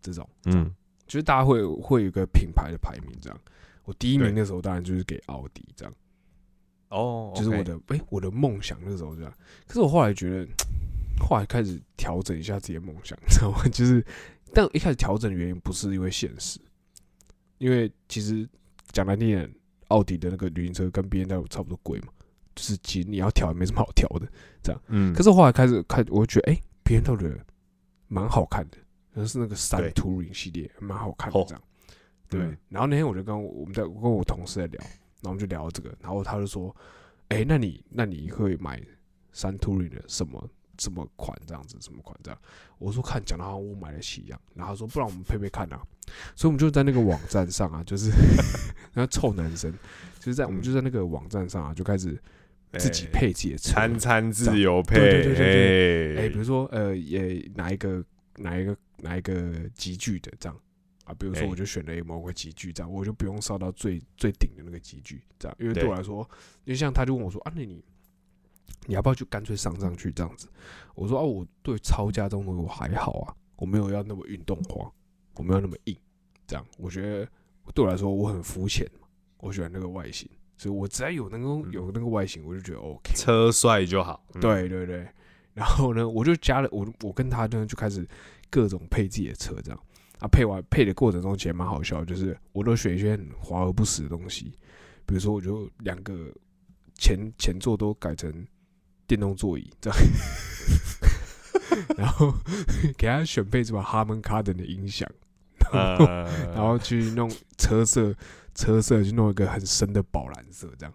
[0.00, 0.72] 这种，嗯，
[1.08, 3.40] 就是大家会会有一个品牌的排名这样。
[3.82, 4.42] 我第一名对。
[4.42, 5.92] 的时候当然就是给奥迪这样，
[6.90, 9.32] 哦，就是我的哎、我的梦想那时候这样。
[9.66, 10.48] 可是我后来觉得，
[11.20, 13.62] 后来开始调整一下自己的梦想，你知道吗？
[13.72, 14.04] 就是，
[14.54, 16.58] 但一开始调整的原因不是因为现实，
[17.58, 18.48] 因为其实
[18.92, 19.50] 讲难听点，
[19.88, 22.08] 奥迪的那个旅行车跟 B N W 差不多贵嘛，
[22.54, 24.26] 就是其实你要调也没什么好调的。
[24.62, 27.38] 这样嗯，可是后来开始看，我觉得哎、b N W 的
[28.06, 28.78] 蛮好看的，
[29.14, 31.62] 就是那个三对 Touring 系列蛮好看的哦这样。
[32.30, 34.84] 对嗯，然后那天我就跟我我们在我跟我同事在聊，
[35.20, 36.74] 然后我们就聊这个，然后他就说
[37.28, 38.80] ：“哎、那你那你会买
[39.32, 40.48] 三 Touring 的什么
[40.78, 42.40] 什么款这样子，什么款这样？”
[42.78, 45.80] 我说：“看，讲的好像我买得起一样。”然后他说：“不然我们配配看啊。”
[46.34, 48.10] 所以我们就在那个网站上啊，就是
[48.94, 49.70] 那臭男生，
[50.18, 52.18] 就是在我们就在那个网站上啊，就开始
[52.78, 58.02] 自己哎配自己的车，餐餐自由配，对对对对哎哎、比如说呃，也哪一个
[58.36, 60.58] 哪一个哪一个集聚的这样
[61.08, 65.88] 啊，比如说哎我就选了某个集聚这样，我就不用烧到最最顶的那个集聚这样，因为对对。
[65.88, 66.28] 我来说，
[66.64, 67.82] 因为像他就问我说啊，那你
[68.86, 70.48] 你要不要就干脆上上去这样子？
[70.94, 74.92] 我说啊，我对超加这种东西我还好啊，我没有要那么运动化，
[75.34, 75.96] 我没有那么硬，
[76.46, 76.64] 这样。
[76.76, 77.26] 我觉得
[77.74, 81.72] 对我来说我很肤浅嘛，我喜欢那个外形，所以我只要有那个嗯。
[81.72, 83.14] 有那个外形，我就觉得 OK。
[83.14, 85.08] 车帅就好，嗯，对对对，
[85.54, 88.06] 然后呢，我就加了我我跟他呢就开始
[88.50, 89.80] 各种配自己的车，这样
[90.20, 94.52] 啊配完配的过程中其实蛮好笑，就是我都选一些很华而不实的东西，
[95.06, 96.14] 比如说我就两个
[96.94, 98.32] 前前座都改成
[99.06, 99.98] 电动座椅这样，
[101.96, 102.32] 然后
[102.96, 105.08] 给他选配什么哈曼卡顿的音响，
[105.72, 108.14] 呃，然后去弄车色
[108.54, 110.94] 车色去弄一个很深的宝蓝色这样。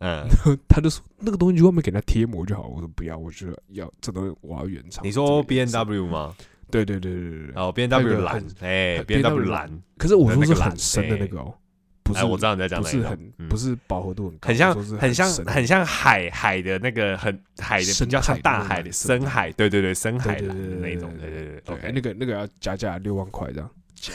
[0.00, 2.68] 嗯，然后他就说那个东西就外面给他贴膜就好。
[2.68, 5.04] 我说不要，我觉得要这东西我要原厂。
[5.04, 6.36] 你说 B 这 N W 吗？
[6.70, 7.54] 对对对对对对。
[7.54, 11.54] 哦，B N W 蓝很，哎，B N W 蓝，可是我说是很深的那个哦，
[12.02, 24.12] 不是哎，我知道你在讲不是很嗯不是饱和度很高，很像很像很像海海的那个很海的深比较像大海的深海，对对对，深海的那种，对对对，OK，那个那个要加价六万块这样加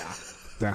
[0.60, 0.74] 这样。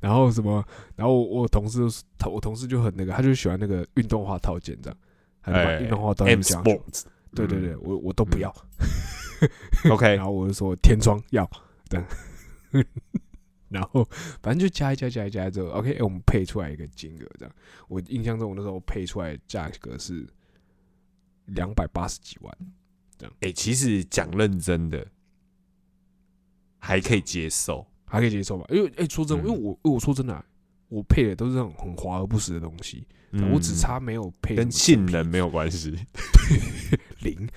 [0.00, 0.64] 然后什么？
[0.96, 1.80] 然后我我同事
[2.24, 4.98] 我同事就很那个，他就喜欢那个运动化套件这样，
[5.42, 6.42] 哎运动化套件 M
[7.34, 8.40] 对对对，我我都不嗯。
[8.40, 8.54] 要。
[9.90, 11.48] OK，然后我就说天窗要
[11.88, 12.06] 这样，
[13.68, 14.08] 然后
[14.40, 17.54] 反正就加一加加一加之后，OK，、哎我们配出来一个金额这样。
[17.88, 20.24] 我印象中我那时候配出来的价格是
[21.46, 22.56] 两百八十几万
[23.18, 25.04] 这样，哎，其实讲认真的，
[26.78, 28.64] 还可以接受，还可以接受吧？
[28.70, 30.44] 因为哎、说真因为我因为我说真的啊、
[30.88, 33.04] 我配的都是那种很华而不实的东西，
[33.52, 35.26] 我只嗯差没有配跟性能。
[35.26, 35.98] 没有关系，
[37.22, 37.48] 零，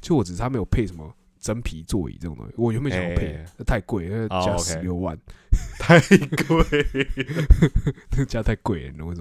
[0.00, 2.54] 就我只是他没有配什么真皮座椅这种东西。
[2.56, 5.18] 我原本想要配，太贵，加十六万。
[5.78, 6.66] 太贵，
[8.10, 9.16] 那个价太贵了，你懂我意？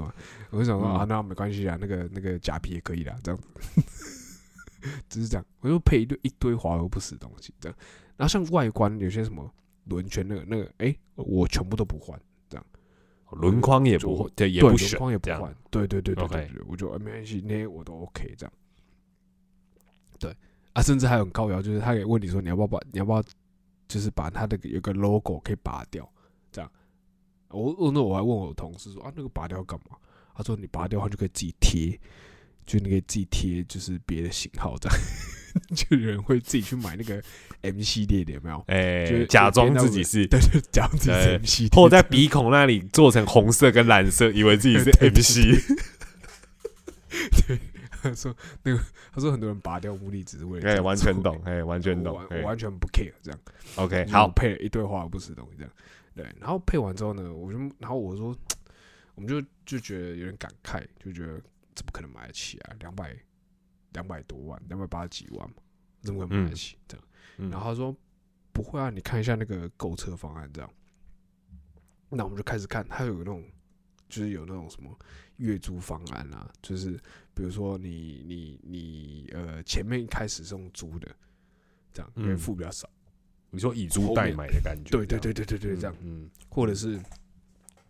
[0.49, 3.81] 我就想说、嗯啊，那没关系啊，那个那个假皮也可以啦，这样子，
[5.07, 7.77] 只是这样，我就配一堆一堆华而不实的东西，这样。
[8.17, 9.47] 然后像外观有些什么
[9.85, 12.19] 轮圈那个那个，哎、我全部都不换，
[13.33, 18.53] 轮框也就不对，也不选，也不换，对对对对对我就、呃没关系，那些我都 OK 这样。
[20.23, 20.35] 对
[20.73, 23.21] 啊，甚至还有很高谣，就是他也问你说你要不要把你要不要，
[23.87, 26.09] 就是把他的有个 logo 可以拔掉，
[26.51, 26.71] 这样。
[27.49, 29.97] 我我那我还问我同事说啊，那个拔掉干嘛？
[30.35, 31.99] 他说你拔掉的话就可以自己贴，
[32.65, 34.97] 就你可以自己贴，就是别的型号这样，
[35.75, 37.21] 就有人会自己去买那个
[37.61, 38.63] M 系列的有没有？
[38.67, 45.51] 哎、就是假装自己是，对对，假装自己是 M 系列，或在鼻孔那里做成红色跟蓝色，以为自己是 M 系
[47.47, 47.59] 对。
[48.03, 52.27] 他 说那个他说很多人拔掉目的只是为了这哎，完全懂，哎，完全我懂完。
[52.29, 53.39] 我完全不 care 这样。
[53.77, 55.71] OK，好，配了一堆花而不实的东西这样。
[56.13, 58.35] 对，然后配完之后呢，我就然后我说，
[59.15, 61.41] 我们就就觉得有点感慨，就觉得
[61.73, 62.75] 怎么可能买得起啊？
[62.79, 63.15] 两百
[63.93, 65.55] 两百多万，两百八十几万嘛，
[66.01, 66.77] 怎么可能买得起？
[66.87, 67.05] 这样。
[67.37, 67.95] 嗯然后他说
[68.51, 70.69] 不会啊，你看一下那个购车方案这样。
[72.09, 73.43] 那我们就开始看，他有那种
[74.07, 74.95] 就是有那种什么
[75.37, 76.99] 月租方案啊，就是
[77.33, 81.07] 比如说你你你呃前面一开始是用租的，
[81.91, 82.89] 这样因为嗯付比较少。
[83.49, 86.99] 你说以租代买的感觉，对对对对对对，这样，嗯，或者是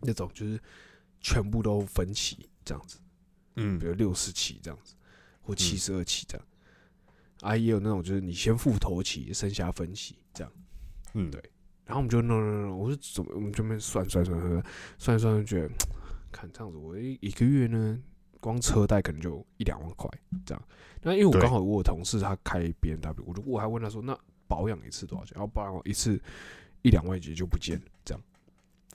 [0.00, 0.60] 那种就是
[1.20, 2.98] 全部都分期这样子，
[3.56, 3.78] 嗯。
[3.78, 4.94] 比如六十期这样子，
[5.40, 6.46] 或七十二期这样。
[7.40, 10.52] 啊，也有那种就是你先付头期，剩下分期这样。
[11.14, 11.42] 嗯，对。
[11.86, 14.62] 然后我们就弄弄弄，我说怎么，我们这边算算算算算
[14.98, 15.74] 算算，就觉得
[16.30, 17.98] 看这样子，我一一个月呢，
[18.44, 20.06] 光车贷可能就一两万块
[20.44, 20.62] 这样。
[21.00, 24.14] 那因为我刚好我有同事他开 B N W，我就我还问他说，那
[24.46, 25.32] 保养一次多少钱？
[25.36, 26.20] 然后保养一次
[26.82, 28.22] 一两万几就不见了，这样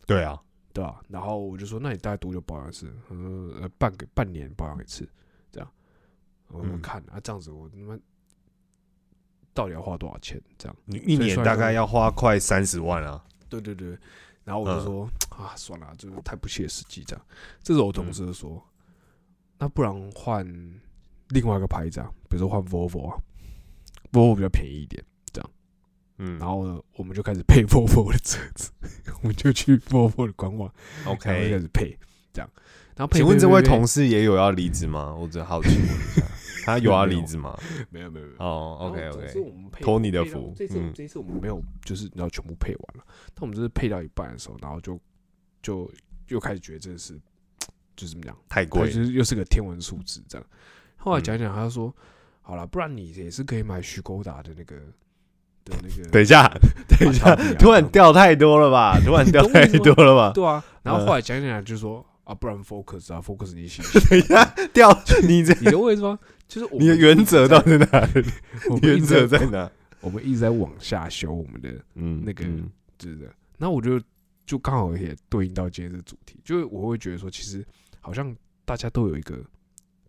[0.05, 0.39] 对啊，
[0.71, 2.93] 对啊、然后我就说，那你大概多久保养一次？
[3.09, 5.09] 呃半个半年保养一次，
[5.51, 5.67] 这样。
[6.49, 7.97] 我就嗯看啊，这样子我他妈
[9.53, 10.39] 到底要花多少钱？
[10.57, 10.75] 这样。
[10.85, 13.25] 你一年大概要花快三十万啊。
[13.49, 13.97] 对对对，
[14.43, 17.25] 然后我就嗯说、啊，算了，就是太不切实际这样。
[17.63, 18.63] 这时候我同事就说，
[19.59, 20.43] 那不然换
[21.29, 23.17] 另外一个牌子啊，比如说换 Volvo 啊
[24.11, 25.03] ，Volvo 比较便宜一点。
[25.31, 25.51] 这样
[26.17, 28.71] 嗯，然后呢，我们就开始配 Volvo 的车子，
[29.21, 31.97] 我们就去 Volvo 的官网，然后就开始配
[32.33, 32.49] 这样。
[32.95, 35.13] 然后配请问这位同事事也有要离职吗？
[35.19, 36.25] 我只好奇问一下，
[36.65, 37.57] 他有要离职吗？
[37.89, 38.39] 没有没有没有。
[38.39, 43.03] 哦，OK OK，托你的福这次、嗯这次我们没有，就是你知道全部配完了，
[43.33, 44.99] 但我们就是配到一半的时候，然后就
[45.61, 45.89] 就
[46.27, 47.17] 又开始觉得这是
[47.99, 50.47] 就是怎么讲，它太贵就，是又是个天文数字这样。
[50.95, 51.93] 后来嗯讲讲，他就说
[52.41, 54.75] ：“好了，不然你也是可以买徐勾达的那个
[55.65, 56.07] 的那个。
[56.11, 56.49] ”等一下，
[56.87, 58.97] 等一下，突然掉太多了吧？
[59.03, 60.31] 突然掉太多了吧？
[60.33, 64.89] 对 啊，然后嗯后来讲讲就说啊，不然 Focus 啊，Focus 你喜 等一下，掉
[65.27, 66.17] 你这你的为什么？
[66.47, 68.09] 就是你的原则到底在哪
[68.81, 69.69] 原则在哪？
[70.01, 73.33] 我们一直在往下修我们的嗯，那个嗯就是这样。
[73.57, 74.01] 那我就
[74.45, 77.63] 就刚好也对应到今天的主题，就是我会觉得说，其实
[78.09, 78.35] 好像
[78.65, 79.39] 大家都有一个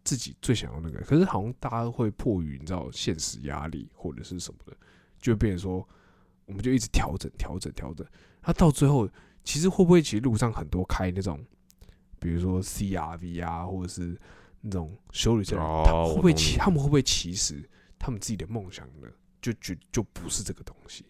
[0.03, 4.74] 自己最想要那个，可是好像大家会迫于你知道现实压力或者是什么的，
[5.18, 5.86] 就会变成说，
[6.46, 8.07] 我们就一直调整调整调整，
[8.42, 9.07] 那到最后，
[9.44, 11.44] 其实会不会其实路上很多开那种，
[12.18, 14.18] 比如说 CRV 啊，或者是
[14.62, 17.62] 那种修理车他会不会他们会不会其实
[17.98, 19.09] 他们自己的梦想呢，
[19.42, 21.05] 就就就不是这个东西？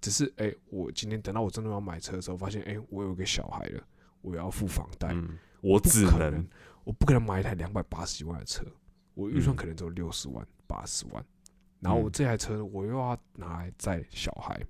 [0.00, 3.82] 只是哎、我今天等到我真的要买车的时候，发现哎、我有个小孩了，
[4.22, 6.48] 我要付房贷，嗯，我只可能能，
[6.84, 8.64] 我不可能买一台两百八十万的车，
[9.14, 9.56] 我预算嗯。
[9.56, 11.24] 可能只有六十万、八十万，
[11.80, 12.12] 然后我嗯。
[12.12, 14.60] 这台车我又要拿来载小孩，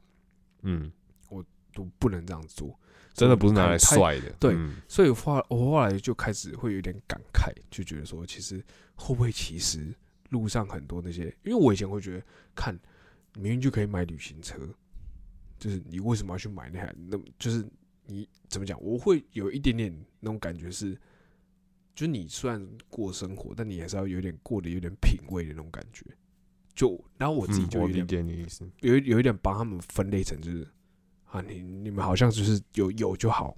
[0.63, 0.91] 嗯，
[1.29, 2.79] 我都不能这样做，
[3.15, 4.77] 真的不是拿来帅的，对嗯。
[4.89, 8.63] 所以我后来我后来就开始会有点感慨，就觉得说，其实
[8.95, 9.95] 会不会其实
[10.31, 12.25] 路上很多那些，因为我以前会觉得，
[12.55, 12.79] 看
[13.35, 14.59] 明明就可以买旅行车，
[15.59, 16.95] 就是你为什么要去买那台？
[17.09, 17.65] 那就是
[18.11, 18.81] 你怎么讲？
[18.83, 20.95] 我会有一点点那种感觉是，
[21.95, 26.05] 就是你虽然过生活，但你还是要有点过得有点品味的那种感觉。
[26.75, 30.67] 就然后我自己就有点解你意思，有有一点帮他们分类成就是
[31.27, 33.57] 啊，你你们好像就是有有就好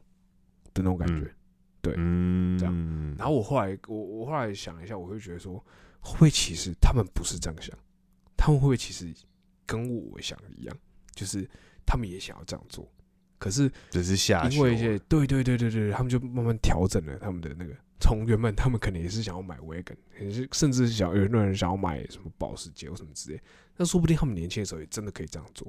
[0.74, 1.32] 的那种感觉。
[1.80, 5.58] 对嗯，这样然后我后来我我后来想一下，我会觉得说，
[6.00, 7.76] 会不会其实他们不是这样想？
[8.36, 9.12] 他们会不会其实
[9.66, 10.76] 跟我想的一样，
[11.14, 11.48] 就是
[11.84, 12.90] 他们也想要这样做，
[13.42, 23.42] 可是只是下因为一些对对对对对，他们就慢慢调整了他们的那个，从原本他们可能也是想要买 wagon，也是甚至想有的人想要买什么保时捷或什么之类，
[23.76, 25.66] 那说不定他们年轻的时候也真的可以这样做，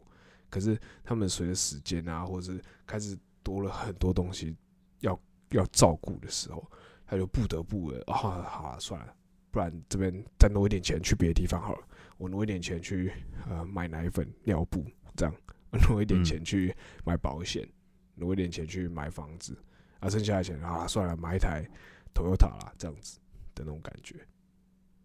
[0.51, 4.55] 可是他们随着时间啊，或者是开始多了很多东西
[4.99, 5.19] 要
[5.49, 6.63] 要照顾的时候，
[7.07, 9.11] 他就不得不了啊，好了算了，
[9.49, 11.81] 不然这边再挪一点钱去别的地方好了，
[12.17, 13.11] 我挪一点钱去
[13.49, 15.35] 呃买奶粉、尿布这样，
[15.89, 16.23] 挪一点嗯。
[16.23, 17.67] 钱去买保险。
[18.15, 19.57] 挪一点钱去买房子，
[19.99, 21.67] 啊，剩下的钱啊，算了，买一台
[22.13, 23.17] Toyota 啦，这样子
[23.55, 24.15] 的那种感觉，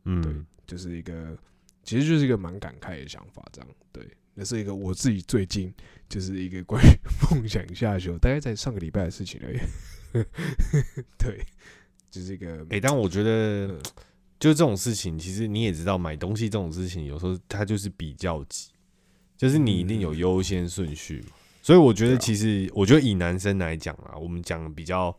[0.04, 0.34] 嗯，对
[0.66, 1.34] 就是一个，
[1.82, 5.72] 其实就是一个蛮感慨的想法，这样，对，那是一个我自己最近
[6.06, 6.88] 就是一个关于
[7.34, 9.58] 梦想下修，大概在上个礼拜的事情而已，
[11.16, 11.42] 对，
[12.10, 13.80] 就是一个哎、但我觉得嗯。
[14.38, 18.70] 就这种事情，其实你也知道，买东西这种事情，有时候它就是比较级，
[19.38, 21.28] 就是你一定有优先顺序嘛。
[21.62, 25.16] 所以我觉得，其实我觉得以男生来讲啊，我们讲比较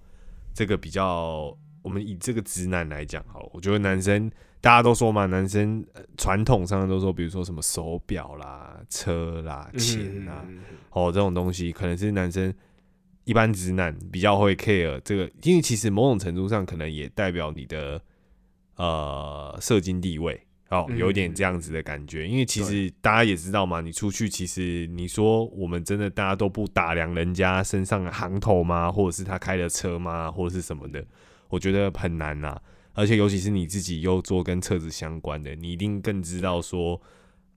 [0.54, 10.44] 这个比较，我们以这个直男来讲好了，我觉得男生大家都说嘛，男生呃传统上都说，比如说什么手表啦、车啦、钱啦，
[10.90, 12.52] 哦，这种东西可能是男生
[13.26, 18.02] 一般直男比较会 care 这个，因为其实某种程度上可能也代表你的
[18.76, 22.28] 呃社经地位，哦，嗯有一点这样子的感觉。
[22.28, 28.92] 因为其实大家也知道嘛，你出去其实你说我们真的大家都不打量人家身上的行头吗？
[28.92, 30.32] 或者是他开的车吗？
[30.32, 31.06] 或者是什么的？
[31.48, 32.56] 我觉得很难呐、
[32.94, 37.02] 而且尤其是你自己又做跟车子相关的，你一定更知道说，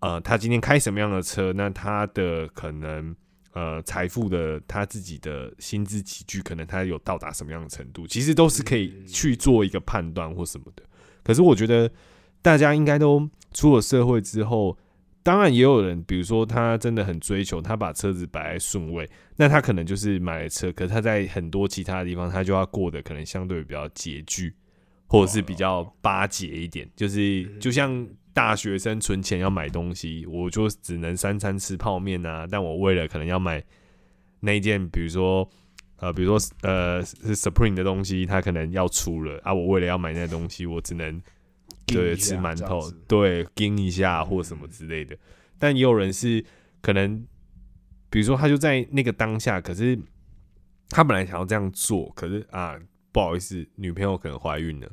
[0.00, 3.14] 呃，他今天开什么样的车，那他的可能
[3.52, 10.82] 呃财富的他自己的薪资集聚，可能他有到达什么样的程度，其实都是可以去做一个判断或什么的。
[11.22, 11.90] 可是我觉得
[12.42, 14.76] 大家应该都出了社会之后，
[15.22, 24.52] 当然也有人，比如说他真的很追求，他把车子摆在顺位，那他可能就是买了车，可是他在很多其他的地方，他就要过得可能相对比较拮据，
[25.06, 33.62] 或者是比较巴结一点，就是就像大学生存钱要买东西，我就只能三餐吃泡面啊，但我为了可能要买
[34.40, 35.48] 那一件，比如说。
[35.98, 41.22] 呃，比如说，呃，是 Supreme 的东西，它可能要出了啊，我为了要买那东西，我只能
[41.92, 45.16] 对，吃馒头对，盯一下或什么之类的。
[45.58, 46.44] 但也有人是
[46.80, 47.24] 可能，
[48.10, 49.98] 比如说他就在那个当下，可是
[50.88, 52.78] 他本来想要这样做，可是啊，
[53.12, 54.90] 不好意思，女朋友可能怀孕了，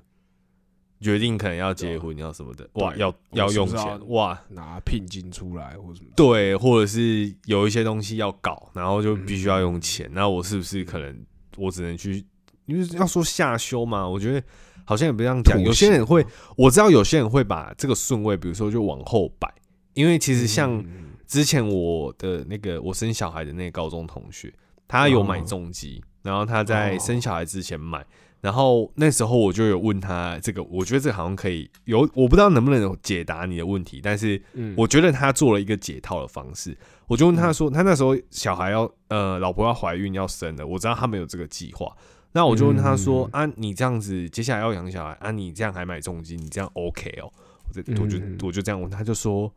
[1.02, 11.26] 决定可能要结婚要什么的，哇，要要用钱，哇，拿聘金出来或什么，对，或者是有一些东西要搞，然后就必须要嗯用钱，那我是不是可能
[11.58, 12.26] 我只能去？
[12.66, 14.44] 因为要说下修嘛，我觉得
[14.90, 15.62] 好像也不这样讲。
[15.62, 16.26] 有些人会，
[16.58, 19.48] 我知道有些人会把这个顺位，比如说就往后摆，
[19.94, 20.84] 因为其实像
[21.28, 24.52] 之前我的那个我生小孩的那个高中同学，
[24.88, 28.04] 他有买哦重机，然后他在哦生小孩之前买，
[28.42, 34.74] 然后那时候我就有问他这个，我觉得这个好像可以有，我不知道能不能解答你的问题，但是嗯。
[34.76, 36.76] 我觉得他做了一个解套的方式，
[37.06, 41.96] 我就问他说，他那时候小孩要呃老婆要怀孕要生了，我知道他们有这个计划，
[42.32, 47.32] 那我就问他说、啊，你这样子接下来要养小孩啊，你这样还买重金，你这样 OK 哦？
[47.68, 49.52] 我就我就嗯我就这样问，他就说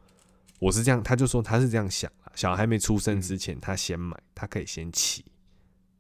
[0.58, 5.24] 我是这样，他就说他是这样想啦，小孩还没出生之前他先买，他可以先骑，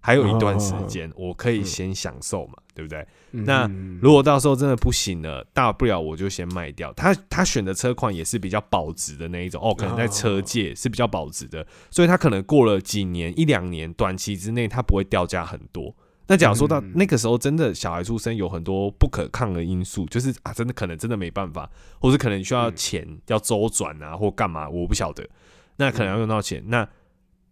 [0.00, 3.06] 还有一段时间我可以先享受嘛，对不对？
[3.30, 6.92] 那嗯如果到时候真的不行了，大不了我就先卖掉。
[6.94, 15.94] 他他选的车款也是比较保值的那一种哦，可能在车界是比较保值的，所以他可能过了几年一两年，短期之内他不会掉价很多。
[16.26, 21.70] 那假如说到嗯那个时候，真的小孩出生有很多不可抗的因素，就是啊，真的可能真的没办法，
[22.00, 25.28] 或是可能需要嗯钱要周转啊，或干嘛，我不晓得。
[25.76, 26.84] 那可能要用到钱，那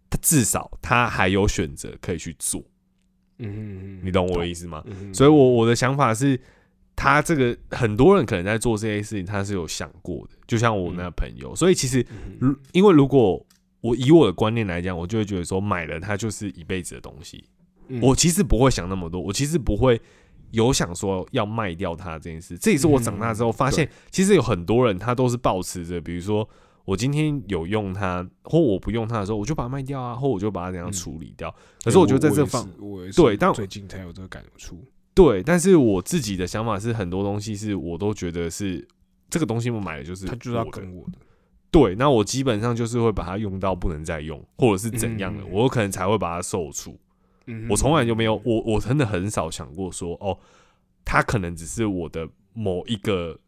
[0.09, 2.63] 他至少他还有选择可以去做，
[3.39, 4.83] 嗯你懂我的意思吗？
[4.87, 6.39] 思所以我我的想法是，
[6.95, 11.55] 他这个很多人可能在做这些事情，他是有想过的，就像我那个朋友。
[11.55, 12.05] 所以其实，
[12.39, 13.45] 如因为如果
[13.81, 17.43] 我以我的观念来讲，我就会觉得说，买了它就是一辈子的东西。
[17.91, 19.99] 嗯我其实不会想那么多，我其实不会
[20.51, 22.57] 有想说要卖掉它这件事。
[22.57, 26.47] 这也是我长大之后发现，其实有很多人他都是保持着，比如说
[26.83, 31.53] 我今天有用它，或我不用它的时候，我就把它卖掉啊，或我就把它怎样处理掉。
[31.83, 34.83] 可是我觉得在这方我对但最近才有这个感触，
[35.13, 38.85] 对，但是我自己的想法是，很多东西是我都觉得是
[39.29, 41.17] 这个东西我买的就是他就是要跟我的，
[41.69, 46.99] 对，那我基本上就是会把它用到不能再用，或者是怎样的，嗯我可能才会把它售出。
[47.45, 50.37] 嗯我从来就没有，我我真的很少想过说，哦，
[51.03, 53.39] 它可能只是我的某一个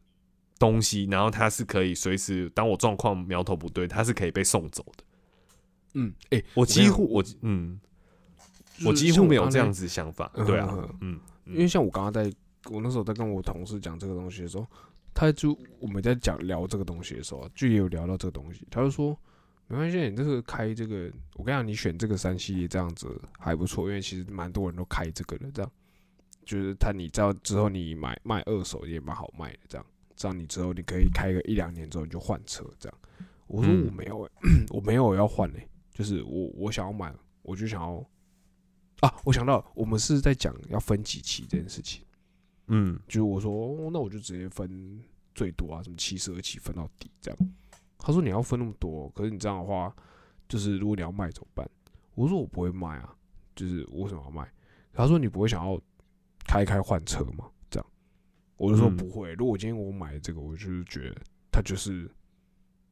[0.58, 5.04] 东西，然后它是可以随时当我状况苗头不对，它是可以被送走的。
[5.94, 7.80] 嗯，哎，我几乎我嗯，
[8.86, 10.32] 我几乎没有这样子想法。
[10.34, 10.68] 嗯对啊
[11.02, 12.32] 嗯，嗯，因为像我刚刚在，
[12.72, 14.66] 我那时候在跟我同事讲这个东西的时候，
[15.14, 19.16] 他就我们在讲聊这个东西的时候，就也有聊到这个东西，他就说
[19.68, 25.72] 没关系，你这个开这个，我跟你讲，你选这个三系列这样子还不错，因为其实蛮多人都开这个的，这样
[26.45, 29.86] 就是他你知道之后你买卖二手也蛮好卖的，这样
[30.16, 32.99] 这样你之后你可以开个一两年之后你就换车，这样。
[33.47, 34.32] 我说嗯我没有、欸，
[34.70, 38.05] 我没有要换嘞、就是我我想要买，我就想要
[39.01, 42.03] 啊，我想到我们是在讲要分几期这件事情。
[42.68, 45.01] 嗯就是我说、哦那我就直接分
[45.36, 47.39] 最多啊，什么七十二期分到底这样。
[48.06, 49.95] 他说你要分那么多，可是你这样的话，
[50.49, 51.66] 就是如果你要卖怎么办？
[52.16, 53.16] 我说我不会卖啊，
[53.56, 54.45] 就是我为什么要卖？
[54.91, 55.80] 他说你不会想要
[56.45, 57.49] 开一开换车吗？
[57.70, 57.89] 这样
[58.58, 59.34] 我就说嗯不会。
[59.36, 62.12] 如果今天我买这个，我就是觉得它就是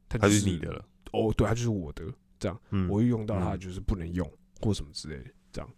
[0.08, 2.04] 它它就是你的了，哦，对，它就是我的，
[2.38, 4.26] 这样嗯，我一用到它嗯就是不能用
[4.62, 5.70] 或什么之类的，这样。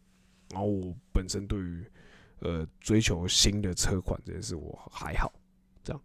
[0.51, 1.85] 然后我本身对于
[2.39, 5.33] 呃追求新的车款这件事我还好，
[5.83, 6.03] 这样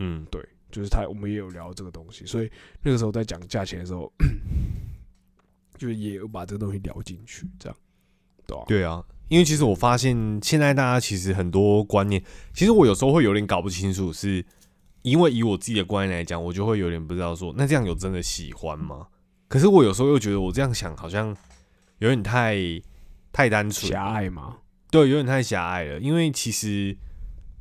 [0.00, 2.50] 嗯，对，就是他我们也有聊这个东西，所以
[2.82, 4.12] 那个时候在讲价钱的时候，
[5.78, 7.76] 就是也有把这个东西聊进去，这样，
[8.66, 12.20] 对啊，因为其实我发现现在大家其实很多观念，
[12.52, 14.44] 其实我有时候会有点搞不清楚，是
[15.02, 19.06] 因为以我自己的观念来讲，我就会有点不知道说，那这样有真的喜欢吗？
[19.48, 21.36] 可是我有时候又觉得我这样想好像
[21.98, 22.56] 有点太
[23.32, 24.56] 太单纯，狭隘吗，
[24.90, 26.00] 对，有点太狭隘了。
[26.00, 26.96] 因为其实，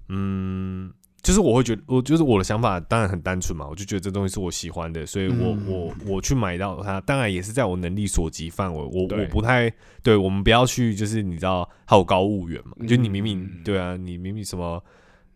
[0.07, 8.80] 嗯，就是我会觉得，我就是我的想法当然很单纯嘛，我就觉得这东西是我喜欢的，所以我、嗯我我去买到它，当然也是在我能力所及范围。
[8.80, 14.84] 我我不太对，我们不要去就是你知道好高骛远嘛，就你明明嗯对啊，你明明什么。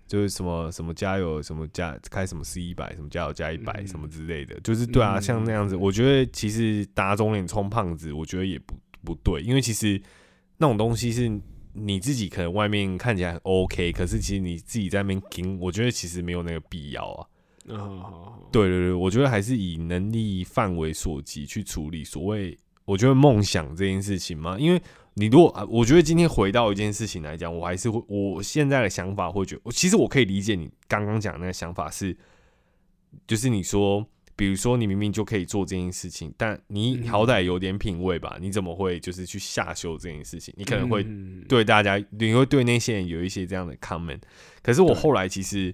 [0.07, 9.99] 就是什么什么加油什么加开什么 C 一百什么加油加一百嗯什么之类的，就是对啊，嗯像那样子，我觉得其实打肿脸充胖子，我觉得也不不对，因为其实
[10.57, 11.27] 那种东西是
[11.77, 17.27] 你自己可能外面看起来很 OK，可是其实你自己在那边盯，我觉得其实没有那个必要啊。
[18.51, 24.81] 对对对，我觉得还是以能力范围所及去处理所谓我觉得梦想这件事情嘛，因为
[25.15, 32.17] 你如果啊，我觉得今天回到一件事情来讲，我还是会我现在的想法会觉得，其实我可以理解你刚刚讲那个想法是，
[33.27, 34.07] 就是你说。
[34.35, 38.37] 比如说，你明明就可以做这件事情，但你嗯好歹有点品味吧？
[38.41, 40.53] 你怎么会就是去下修这件事情？
[40.57, 44.19] 你可能会嗯对大家，你会对那些人有一些这样的 comment。
[44.61, 45.73] 可是我对后来其实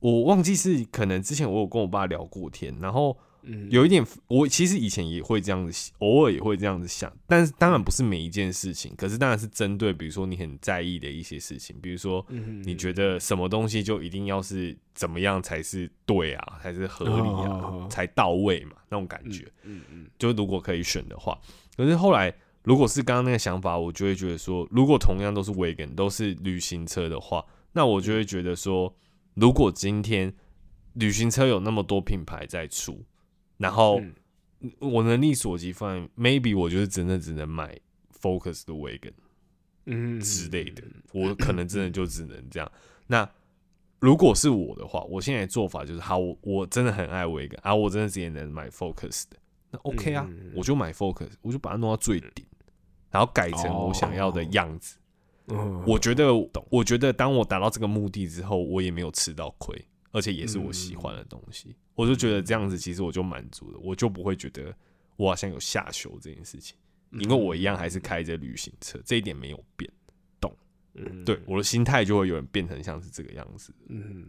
[0.00, 3.16] 我忘记是可能之前我有跟我爸聊过天，然后
[3.46, 3.70] 嗯。
[3.70, 19.46] 有一点，我其实以前也会这样子想，偶尔也会这样子想，但是当然不是每一件事情，可是当然是针对比如说你很在意的一些事情，比如说嗯你觉得什么东西就一定要是怎么样才是对啊，才是合理哦啊，才到位嘛，那种感觉。
[19.62, 21.38] 嗯嗯就如果可以选的话，
[21.76, 22.34] 可是后来
[22.64, 28.92] 如果是刚刚那个想法，我就会觉得说，如果同样都是 Wagon 都是旅行车的话，那我就会觉得说，
[29.34, 30.34] 如果今天
[30.94, 33.04] 旅行车有那么多品牌在出，
[33.58, 34.14] 然后嗯
[34.78, 37.78] 我能力所及范围，maybe 我就是真的只能买
[38.20, 39.12] Focus 的 Wagon
[39.84, 40.20] 嗯。
[40.20, 40.82] 之类的，
[41.12, 42.70] 我可能真的就只能这样。
[43.06, 43.28] 那
[43.98, 49.36] 如果是我的话，我现在做法就是，好，我我真的很爱 Wagon 啊，我真的只也能买 Focus 的，
[49.70, 52.44] 那 OK 啊，嗯我就买 Focus，我就把它弄到最顶，
[53.10, 54.98] 然后改成我想要的样子。
[55.48, 55.82] 嗯。
[55.86, 56.32] 我觉得，
[56.70, 59.82] 我觉得当我达到这个目的之后，我也没有吃到亏，
[60.16, 61.76] 而且也是我喜欢的东西。
[61.94, 64.74] 我就觉得这样子，其实我就满足了，我就不会觉得
[65.16, 66.76] 我好像有下修这件事情，
[67.12, 69.90] 因为我一样还是开着旅行车，这一点没有变。
[70.98, 73.70] 嗯对，我的心态就会有点变成像是这个样子。
[73.90, 74.24] 嗯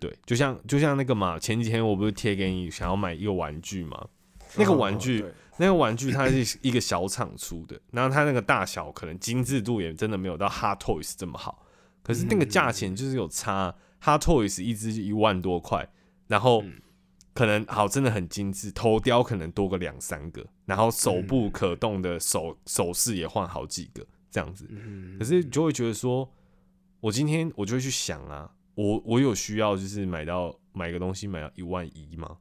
[0.00, 4.08] 对，就像就像那个嘛，前几天我不是贴给你想要买一个玩具嘛，
[4.56, 11.66] 那个玩具哦那个玩具它是一个小厂出的，然后它那个大小可能精致度也真的没有到 Hot Toys 这么好，
[12.02, 15.88] 可是那个价钱就是有差，Hot Toys 一只一万多块，
[16.26, 16.80] 然后嗯。
[17.34, 21.26] 可能好真的很精致，头雕可能多个两三个，然后手嗯。
[21.28, 25.16] 部可动的手手饰也换好几个这样子，嗯。
[25.16, 26.28] 可是就会觉得说，
[26.98, 32.38] 我今天我就会去想啊，我我有需要就是买到买个东西买到一万一吗？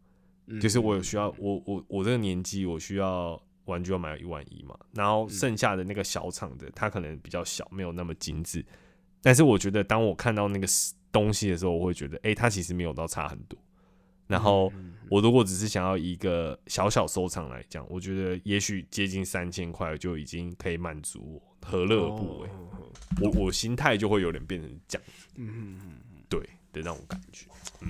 [0.47, 8.65] 嗯就是我有需要，我我我这个年纪我需要玩具要买到一万一嘛，然后剩下的那个小厂的它可能比较小，没有那么精致，
[9.21, 10.65] 但是我觉得当我看到那个
[11.11, 13.57] 东西的时候，我会觉得，诶，它其实没有到差很多。
[14.27, 14.71] 然后
[15.09, 22.47] 我如果只是想要一个小小收藏来讲，我觉得也许接近三千块就已经可以满足我，何乐而不为？
[22.49, 22.91] 哦
[23.21, 26.39] 我我心态就会有点变成这样，嗯嗯对
[26.73, 27.45] 的那种感觉。
[27.81, 27.87] 嗯。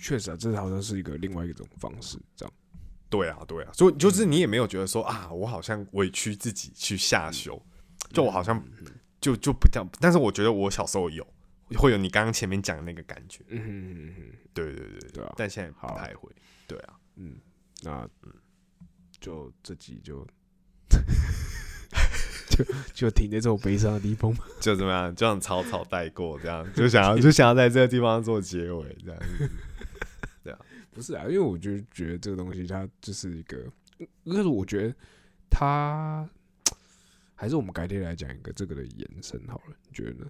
[0.00, 2.52] 确实啊，这好像是一个另外一种方式，这样。
[3.08, 7.60] 对啊，对啊，所以就是你也没有觉得说啊，我好像委屈自己去下修，
[8.10, 8.60] 就我好像
[9.20, 11.24] 就就不这样，但是我觉得我小时候有
[11.78, 16.30] 会有你刚刚前面讲的那个感觉，嗯哼嗯嗯，对对对对啊但现在不太会，
[16.66, 17.36] 对啊，嗯，
[17.82, 18.08] 那
[19.20, 20.26] 就这集就
[22.50, 24.44] 就就停在这种悲伤的地方吧。
[24.60, 29.50] 就怎么样，就想草草带过，这样就想要 就想要在这个地方做结尾，这样子。
[30.94, 33.64] 不是啊，因为我就觉得这个东西它就是一个，
[34.26, 34.94] 但是我觉得
[35.48, 36.28] 它
[37.34, 40.26] 还是我们改天来讲一个这个的延伸好了，你觉得呢？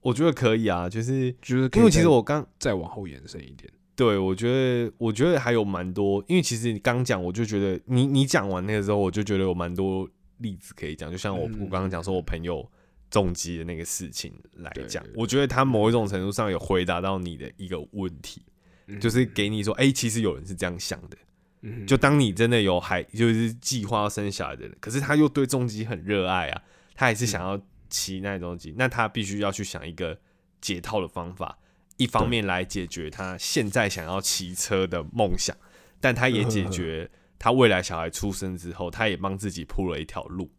[0.00, 12.66] 我觉得可以啊，就是就是因为其实我刚再往后延伸一点，对我觉得我觉得还有蛮多，因为其实你刚讲，我就觉得你你讲完那个时候，我就觉得有蛮多例子可以讲，就像我、嗯我刚刚讲说，我朋友
[13.10, 18.42] 重机的那个事情来对讲，我觉得他某一种程度上有回答到你的一个问题，
[18.86, 21.16] 嗯就是给你说，哎、其实有人是这样想的。
[21.62, 26.62] 嗯就当你真的有还，就是计划要生小孩的人，可是他又对重疾很热爱啊，
[26.94, 27.60] 他还是想要
[27.90, 30.18] 骑那东西，那他必须要去想一个
[30.60, 31.58] 解套的方法，
[31.96, 35.54] 一方面来解决他现在想要骑车的梦想，
[36.00, 40.50] 但他也解决他未来小孩出生之后，他也帮自己铺了一条路。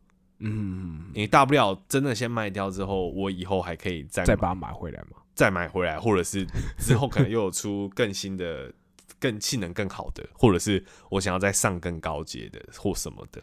[0.44, 5.18] 嗯，你大不了真的先卖掉之后，我以后还可以再再把它买回来嘛。
[5.34, 6.46] 再买回来，或者是
[6.78, 8.72] 之后可能又有出更新的、
[9.20, 13.42] 更性能更好的，或者是我想要再上更高阶的或什么的，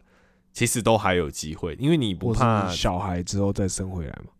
[0.58, 4.32] 其实都还有机会，因为你不怕是小孩之后再生回来嘛？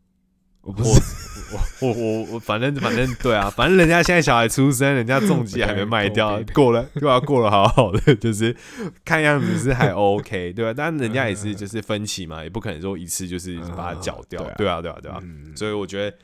[0.63, 8.55] 我不我是，我我我反正反正对啊，反正人家现在小孩出生，人家重疾还没卖掉， 过了对啊，过了好好的，就是
[9.05, 16.17] 看样子是还 OK，对吧、但人家也是就是分歧嘛，也不可能说一次就是把它缴掉，嗯对啊对啊对啊，嗯所以我觉得。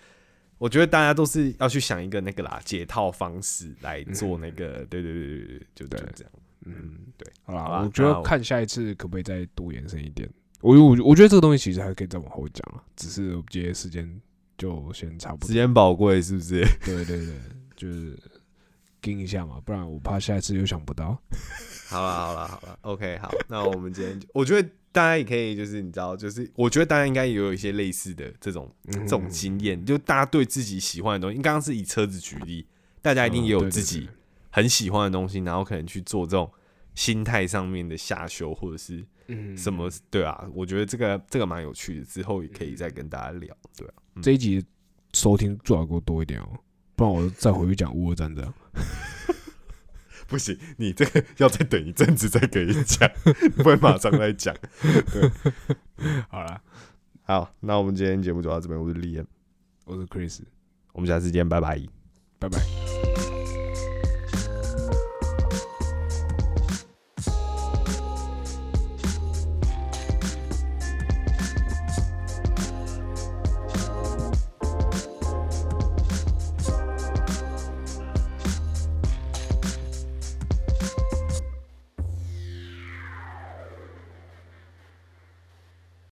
[0.57, 6.33] 我觉得大家都是要去想一个那个啦解套方式来做那个，对对对对对，就就对这样。
[6.65, 10.29] 嗯，对，好啦，好啦我觉得看下一次可不可以再多延伸一点。
[10.61, 14.21] 我我我觉得这个东西其实还可以再往后讲啊，只是我觉得时间
[14.57, 15.47] 就先差不多。
[15.49, 16.65] 时间宝贵是不是？
[16.85, 17.35] 对对对，
[17.77, 18.19] 就是
[19.03, 21.21] 盯一下嘛，不然我怕下一次又想不到。
[21.91, 32.67] 好了好了好了，OK 好，那我们今天就，我觉得大家也可以就是你知道，就是我觉得大家应该也有一些类似的这种这这种经验，就大家对自己喜欢的东西，刚刚是以车子举例，
[33.03, 34.09] 大家一定也有自己
[34.55, 36.49] 很喜欢的东西，然后可能去做这种
[36.95, 44.65] 心态上面的下修，或者是嗯什么，对啊，我觉得这个这个蛮有趣的，之后也可以再跟大家聊，对啊，这一集
[45.13, 46.49] 收听最好给我多一点哦，
[46.95, 48.55] 不然我再回去讲乌俄战争。
[50.29, 53.11] 不行，你这个要再等一阵子再给你讲，
[53.59, 54.55] 不会马上再讲。
[56.31, 56.63] 好了，
[57.25, 59.27] 好，那我们今天节目就到这边，我是 Liam，
[59.85, 60.43] 我是 Chris，
[60.93, 61.83] 我们下次见，拜拜。
[62.39, 63.14] 拜拜。